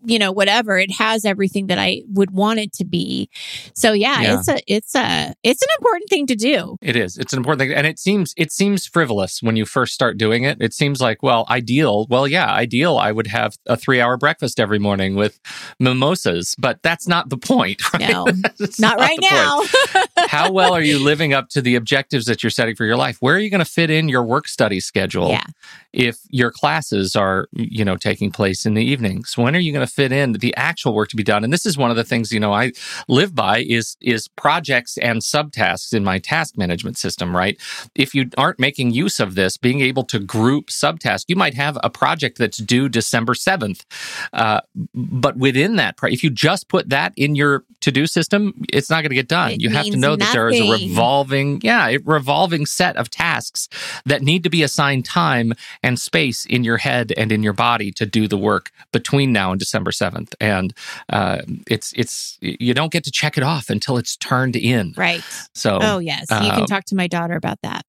you 0.05 0.19
know, 0.19 0.31
whatever. 0.31 0.77
It 0.77 0.91
has 0.91 1.25
everything 1.25 1.67
that 1.67 1.79
I 1.79 2.01
would 2.13 2.31
want 2.31 2.59
it 2.59 2.73
to 2.73 2.85
be. 2.85 3.29
So 3.73 3.93
yeah, 3.93 4.21
Yeah. 4.21 4.37
it's 4.39 4.47
a, 4.47 4.59
it's 4.67 4.95
a, 4.95 5.33
it's 5.43 5.61
an 5.61 5.67
important 5.79 6.09
thing 6.09 6.27
to 6.27 6.35
do. 6.35 6.77
It 6.81 6.95
is. 6.95 7.17
It's 7.17 7.33
an 7.33 7.37
important 7.37 7.59
thing, 7.61 7.73
and 7.73 7.87
it 7.87 7.99
seems 7.99 8.33
it 8.37 8.51
seems 8.51 8.85
frivolous 8.85 9.41
when 9.41 9.55
you 9.55 9.65
first 9.65 9.93
start 9.93 10.17
doing 10.17 10.43
it. 10.43 10.57
It 10.61 10.73
seems 10.73 11.01
like, 11.01 11.23
well, 11.23 11.45
ideal. 11.49 12.05
Well, 12.09 12.27
yeah, 12.27 12.51
ideal. 12.53 12.97
I 12.97 13.11
would 13.11 13.27
have 13.27 13.57
a 13.65 13.75
three-hour 13.77 14.17
breakfast 14.17 14.59
every 14.59 14.79
morning 14.79 15.15
with 15.15 15.39
mimosas, 15.79 16.55
but 16.57 16.81
that's 16.83 17.07
not 17.07 17.29
the 17.29 17.37
point. 17.37 17.81
Right? 17.93 18.09
No, 18.11 18.25
That's 18.59 18.79
Not 18.79 18.97
right 18.97 19.19
now. 19.21 19.61
How 20.27 20.51
well 20.51 20.73
are 20.73 20.81
you 20.81 20.97
living 20.97 21.33
up 21.33 21.49
to 21.49 21.61
the 21.61 21.75
objectives 21.75 22.25
that 22.25 22.41
you're 22.41 22.49
setting 22.49 22.75
for 22.75 22.85
your 22.85 22.95
life? 22.95 23.17
Where 23.19 23.35
are 23.35 23.39
you 23.39 23.51
going 23.51 23.59
to 23.59 23.69
fit 23.69 23.91
in 23.91 24.09
your 24.09 24.23
work 24.23 24.47
study 24.47 24.79
schedule? 24.79 25.29
Yeah. 25.29 25.43
If 25.91 26.17
your 26.29 26.49
classes 26.49 27.15
are, 27.15 27.47
you 27.51 27.85
know, 27.85 27.97
taking 27.97 28.31
place 28.31 28.65
in 28.65 28.73
the 28.73 28.83
evenings, 28.83 29.37
when 29.37 29.55
are 29.55 29.59
you 29.63 29.73
going 29.73 29.85
to 29.85 29.91
fit 29.91 30.11
in 30.11 30.33
the 30.33 30.55
actual 30.55 30.93
work 30.93 31.09
to 31.09 31.15
be 31.15 31.23
done? 31.23 31.43
And 31.43 31.51
this 31.51 31.65
is 31.65 31.77
one 31.77 31.91
of 31.91 31.97
the 31.97 32.03
things, 32.03 32.31
you 32.31 32.39
know, 32.39 32.53
I 32.53 32.71
live 33.07 33.33
by 33.35 33.59
is 33.59 33.97
is 34.01 34.27
projects 34.27 34.97
and 34.97 35.21
subtasks 35.21 35.93
in 35.93 36.03
my 36.03 36.19
task 36.19 36.57
management 36.57 36.97
system, 36.97 37.35
right? 37.35 37.59
If 37.95 38.13
you 38.13 38.29
aren't 38.37 38.59
making 38.59 38.91
use 38.91 39.19
of 39.19 39.35
this, 39.35 39.57
being 39.57 39.81
able 39.81 40.03
to 40.05 40.19
group 40.19 40.67
subtasks, 40.67 41.25
you 41.27 41.35
might 41.35 41.53
have 41.53 41.77
a 41.83 41.89
project 41.89 42.37
that's 42.37 42.57
due 42.57 42.89
December 42.89 43.33
7th. 43.33 43.85
Uh, 44.31 44.61
but 44.93 45.37
within 45.37 45.75
that, 45.77 45.95
if 46.03 46.23
you 46.23 46.29
just 46.29 46.67
put 46.67 46.89
that 46.89 47.13
in 47.15 47.35
your 47.35 47.63
to-do 47.81 48.07
system, 48.07 48.53
it's 48.71 48.89
not 48.89 49.01
going 49.01 49.09
to 49.09 49.15
get 49.15 49.27
done. 49.27 49.51
It 49.51 49.61
you 49.61 49.69
have 49.69 49.85
to 49.85 49.97
know 49.97 50.15
that 50.15 50.33
there 50.33 50.49
is 50.49 50.59
a 50.59 50.71
revolving, 50.71 51.59
yeah, 51.63 51.87
a 51.87 51.97
revolving 51.97 52.65
set 52.65 52.95
of 52.95 53.09
tasks 53.09 53.67
that 54.05 54.21
need 54.21 54.43
to 54.43 54.49
be 54.49 54.63
assigned 54.63 55.05
time 55.05 55.53
and 55.81 55.99
space 55.99 56.45
in 56.45 56.63
your 56.63 56.77
head 56.77 57.13
and 57.17 57.31
in 57.31 57.43
your 57.43 57.53
body 57.53 57.91
to 57.91 58.05
do 58.05 58.27
the 58.27 58.37
work 58.37 58.71
between 58.91 59.33
now 59.33 59.52
and 59.53 59.59
December 59.59 59.91
7th. 59.91 60.33
And 60.39 60.73
uh, 61.09 61.41
it's, 61.69 61.93
it's, 61.95 62.37
you 62.41 62.73
don't 62.73 62.91
get 62.91 63.03
to 63.05 63.11
check 63.11 63.37
it 63.37 63.43
off 63.43 63.69
until 63.69 63.97
it's 63.97 64.17
turned 64.17 64.55
in. 64.55 64.93
right. 64.97 65.23
So, 65.53 65.79
Oh 65.81 65.99
yes. 65.99 66.25
You 66.29 66.51
can 66.51 66.61
um, 66.61 66.65
talk 66.65 66.85
to 66.85 66.95
my 66.95 67.07
daughter 67.07 67.35
about 67.35 67.59
that. 67.63 67.85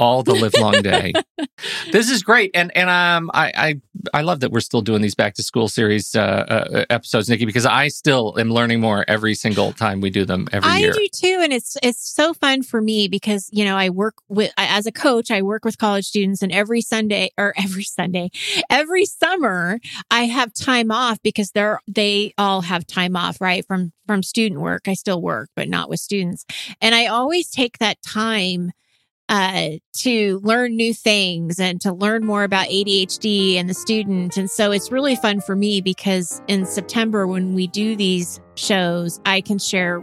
All 0.00 0.22
the 0.22 0.34
live 0.34 0.54
long 0.54 0.80
day. 0.80 1.12
this 1.92 2.10
is 2.10 2.22
great, 2.22 2.50
and 2.54 2.74
and 2.74 2.88
um, 2.88 3.30
I, 3.34 3.52
I 3.54 3.80
I 4.14 4.22
love 4.22 4.40
that 4.40 4.50
we're 4.50 4.60
still 4.60 4.80
doing 4.80 5.02
these 5.02 5.14
back 5.14 5.34
to 5.34 5.42
school 5.42 5.68
series 5.68 6.16
uh, 6.16 6.20
uh, 6.20 6.84
episodes, 6.88 7.28
Nikki, 7.28 7.44
because 7.44 7.66
I 7.66 7.88
still 7.88 8.34
am 8.38 8.50
learning 8.50 8.80
more 8.80 9.04
every 9.06 9.34
single 9.34 9.72
time 9.72 10.00
we 10.00 10.08
do 10.08 10.24
them 10.24 10.48
every 10.52 10.70
I 10.70 10.78
year. 10.78 10.90
I 10.90 10.94
do 10.94 11.08
too, 11.12 11.40
and 11.42 11.52
it's 11.52 11.76
it's 11.82 12.10
so 12.10 12.32
fun 12.32 12.62
for 12.62 12.80
me 12.80 13.08
because 13.08 13.50
you 13.52 13.64
know 13.64 13.76
I 13.76 13.90
work 13.90 14.14
with 14.28 14.52
as 14.56 14.86
a 14.86 14.92
coach. 14.92 15.30
I 15.30 15.42
work 15.42 15.66
with 15.66 15.76
college 15.76 16.06
students, 16.06 16.40
and 16.40 16.50
every 16.50 16.80
Sunday 16.80 17.30
or 17.36 17.52
every 17.58 17.84
Sunday, 17.84 18.30
every 18.70 19.04
summer 19.04 19.78
I 20.10 20.24
have 20.24 20.54
time 20.54 20.90
off 20.90 21.18
because 21.22 21.50
they're 21.50 21.78
they 21.86 22.32
all 22.38 22.62
have 22.62 22.86
time 22.86 23.16
off 23.16 23.38
right 23.40 23.66
from 23.66 23.92
from 24.06 24.22
student 24.22 24.62
work. 24.62 24.88
I 24.88 24.94
still 24.94 25.20
work, 25.20 25.50
but 25.54 25.68
not 25.68 25.90
with 25.90 26.00
students, 26.00 26.46
and 26.80 26.94
I 26.94 27.06
always 27.06 27.50
take 27.50 27.76
that 27.78 28.00
time 28.02 28.72
uh, 29.30 29.68
to 29.94 30.40
learn 30.42 30.76
new 30.76 30.92
things 30.92 31.58
and 31.60 31.80
to 31.80 31.92
learn 31.92 32.26
more 32.26 32.42
about 32.42 32.66
ADHD 32.66 33.54
and 33.56 33.70
the 33.70 33.74
student. 33.74 34.36
And 34.36 34.50
so 34.50 34.72
it's 34.72 34.90
really 34.90 35.14
fun 35.16 35.40
for 35.40 35.54
me 35.56 35.80
because 35.80 36.42
in 36.48 36.66
September, 36.66 37.26
when 37.28 37.54
we 37.54 37.66
do 37.68 37.94
these 37.96 38.40
shows, 38.56 39.20
I 39.24 39.40
can 39.40 39.58
share 39.58 40.00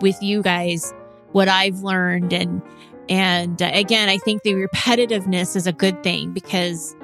with 0.00 0.22
you 0.22 0.42
guys 0.42 0.94
what 1.32 1.48
I've 1.48 1.80
learned. 1.80 2.32
And, 2.32 2.62
and 3.08 3.60
uh, 3.60 3.70
again, 3.74 4.08
I 4.08 4.18
think 4.18 4.44
the 4.44 4.52
repetitiveness 4.54 5.56
is 5.56 5.66
a 5.66 5.72
good 5.72 6.02
thing 6.04 6.32
because, 6.32 6.94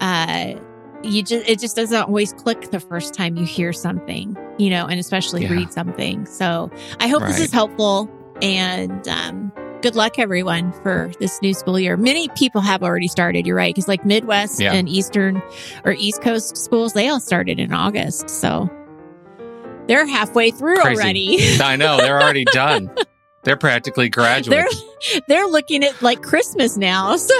uh, 0.00 0.54
you 1.02 1.22
just 1.22 1.48
it 1.48 1.58
just 1.60 1.76
doesn't 1.76 2.02
always 2.04 2.32
click 2.32 2.70
the 2.70 2.80
first 2.80 3.14
time 3.14 3.36
you 3.36 3.44
hear 3.44 3.72
something 3.72 4.34
you 4.58 4.70
know 4.70 4.86
and 4.86 4.98
especially 4.98 5.42
Yeah. 5.42 5.52
read 5.52 5.72
something 5.72 6.24
so 6.26 6.70
i 7.00 7.06
hope 7.06 7.22
this 7.22 7.38
is 7.38 7.52
helpful 7.52 8.08
and 8.42 9.06
um 9.06 9.52
good 9.82 9.94
luck 9.94 10.18
everyone 10.18 10.72
for 10.82 11.10
this 11.20 11.40
new 11.42 11.52
school 11.54 11.78
year 11.78 11.96
many 11.96 12.28
people 12.30 12.60
have 12.60 12.82
already 12.82 13.08
started 13.08 13.46
you're 13.46 13.56
right 13.56 13.74
because 13.74 13.88
like 13.88 14.04
midwest 14.04 14.60
Yeah. 14.60 14.72
and 14.72 14.88
eastern 14.88 15.42
or 15.84 15.92
east 15.98 16.22
coast 16.22 16.56
schools 16.56 16.92
they 16.94 17.08
all 17.08 17.20
started 17.20 17.58
in 17.60 17.72
august 17.72 18.28
so 18.30 18.70
they're 19.86 20.06
halfway 20.06 20.50
through 20.50 20.76
Crazy. 20.76 21.00
already 21.00 21.38
I 21.60 21.76
know 21.76 21.98
they're 21.98 22.20
already 22.20 22.44
done. 22.46 22.90
They're 23.44 23.56
practically 23.56 24.08
graduates. 24.08 24.82
they're 25.28 25.46
looking 25.46 25.84
at 25.84 26.02
like 26.02 26.20
christmas 26.20 26.76
now 26.76 27.14
so 27.16 27.32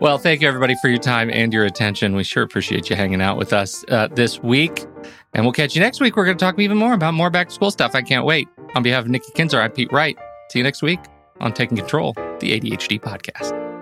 Well, 0.00 0.16
thank 0.16 0.40
you 0.40 0.48
everybody 0.48 0.74
for 0.80 0.88
your 0.88 0.96
time 0.98 1.28
and 1.30 1.52
your 1.52 1.66
attention. 1.66 2.14
We 2.16 2.24
sure 2.24 2.42
appreciate 2.42 2.88
you 2.88 2.96
hanging 2.96 3.20
out 3.20 3.36
with 3.36 3.52
us 3.52 3.84
uh, 3.90 4.08
this 4.08 4.42
week. 4.42 4.86
And 5.34 5.44
we'll 5.44 5.52
catch 5.52 5.74
you 5.74 5.82
next 5.82 6.00
week. 6.00 6.16
We're 6.16 6.24
going 6.24 6.38
to 6.38 6.42
talk 6.42 6.58
even 6.58 6.78
more 6.78 6.94
about 6.94 7.12
more 7.12 7.28
back 7.28 7.48
to 7.48 7.54
school 7.54 7.70
stuff. 7.70 7.94
I 7.94 8.00
can't 8.00 8.24
wait. 8.24 8.48
On 8.76 8.82
behalf 8.82 9.04
of 9.04 9.10
Nikki 9.10 9.30
Kinzer, 9.34 9.60
I'm 9.60 9.72
Pete 9.72 9.92
Wright. 9.92 10.16
See 10.50 10.60
you 10.60 10.62
next 10.62 10.80
week 10.80 11.00
on 11.40 11.52
Taking 11.52 11.76
Control, 11.76 12.12
the 12.40 12.58
ADHD 12.60 13.00
podcast. 13.00 13.73